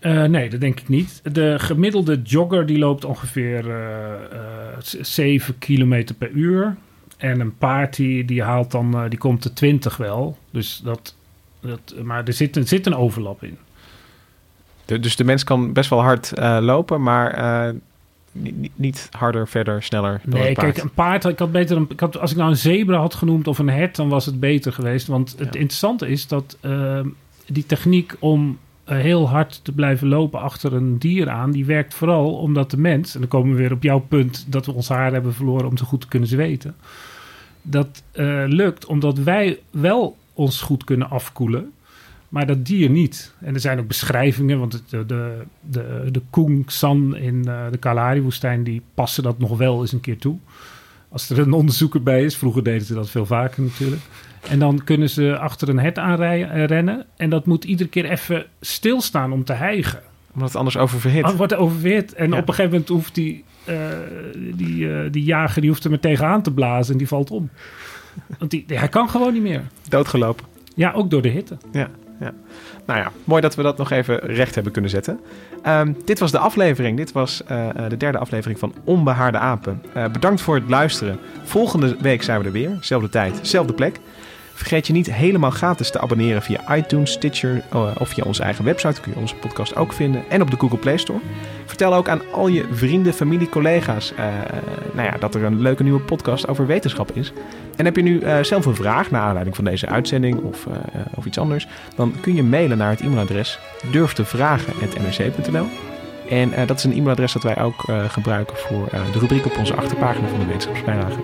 [0.01, 1.21] Uh, nee, dat denk ik niet.
[1.35, 3.77] De gemiddelde jogger die loopt ongeveer uh,
[5.01, 6.77] 7 kilometer per uur.
[7.17, 10.39] En een paard die, die haalt dan, die komt de 20 wel.
[10.51, 11.15] Dus dat,
[11.61, 13.59] dat, maar er zit, er zit een overlap in.
[14.85, 17.75] De, dus de mens kan best wel hard uh, lopen, maar uh,
[18.35, 20.21] niet, niet, harder, verder, sneller.
[20.25, 21.25] Nee, kijk, een paard.
[21.25, 23.69] Ik had beter een, ik had, als ik nou een zebra had genoemd of een
[23.69, 25.07] hert, dan was het beter geweest.
[25.07, 25.61] Want het ja.
[25.61, 27.01] interessante is dat uh,
[27.47, 28.59] die techniek om
[28.89, 32.79] uh, heel hard te blijven lopen achter een dier aan, die werkt vooral omdat de
[32.79, 35.69] mens, en dan komen we weer op jouw punt dat we ons haar hebben verloren
[35.69, 36.75] om zo goed te kunnen zweten.
[37.63, 41.73] Dat uh, lukt omdat wij wel ons goed kunnen afkoelen.
[42.35, 43.35] Maar dat dier niet.
[43.41, 47.79] En er zijn ook beschrijvingen, want de, de, de, de Kung San in uh, de
[47.79, 48.65] Kalahari-woestijn...
[48.65, 50.37] die passen dat nog wel eens een keer toe.
[51.09, 52.37] Als er een onderzoeker bij is.
[52.37, 54.03] Vroeger deden ze dat veel vaker natuurlijk.
[54.49, 57.07] En dan kunnen ze achter een hert aanrennen.
[57.17, 60.01] En dat moet iedere keer even stilstaan om te hijgen.
[60.33, 61.27] Omdat het anders oververhit.
[61.27, 62.15] Het wordt oververhit.
[62.15, 62.39] En ja.
[62.39, 63.77] op een gegeven moment hoeft die, uh,
[64.55, 67.51] die, uh, die jager die hoeft er maar tegenaan te blazen en die valt om.
[68.39, 69.63] Want die, hij kan gewoon niet meer.
[69.89, 70.45] Doodgelopen.
[70.75, 71.57] Ja, ook door de hitte.
[71.73, 71.91] Ja.
[72.21, 72.33] Ja.
[72.87, 75.21] Nou ja, mooi dat we dat nog even recht hebben kunnen zetten.
[75.67, 76.97] Um, dit was de aflevering.
[76.97, 79.83] Dit was uh, de derde aflevering van Onbehaarde Apen.
[79.97, 81.19] Uh, bedankt voor het luisteren.
[81.45, 82.77] Volgende week zijn we er weer.
[82.81, 84.01] Zelfde tijd, zelfde plek.
[84.55, 88.65] Vergeet je niet helemaal gratis te abonneren via iTunes, Stitcher uh, of via onze eigen
[88.65, 89.01] website.
[89.01, 90.23] Kun je onze podcast ook vinden.
[90.29, 91.21] En op de Google Play Store.
[91.65, 94.27] Vertel ook aan al je vrienden, familie, collega's uh,
[94.93, 97.33] nou ja, dat er een leuke nieuwe podcast over wetenschap is.
[97.77, 100.67] En heb je nu uh, zelf een vraag naar aanleiding van deze uitzending of,
[101.15, 103.59] of iets anders, dan kun je mailen naar het e-mailadres
[103.91, 105.67] durftevragen.nrc.nl.
[106.29, 110.29] En dat is een e-mailadres dat wij ook gebruiken voor de rubriek op onze achterpagina
[110.29, 111.19] van de wetenschapsbijlage.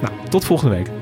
[0.00, 1.01] Nou, tot volgende week.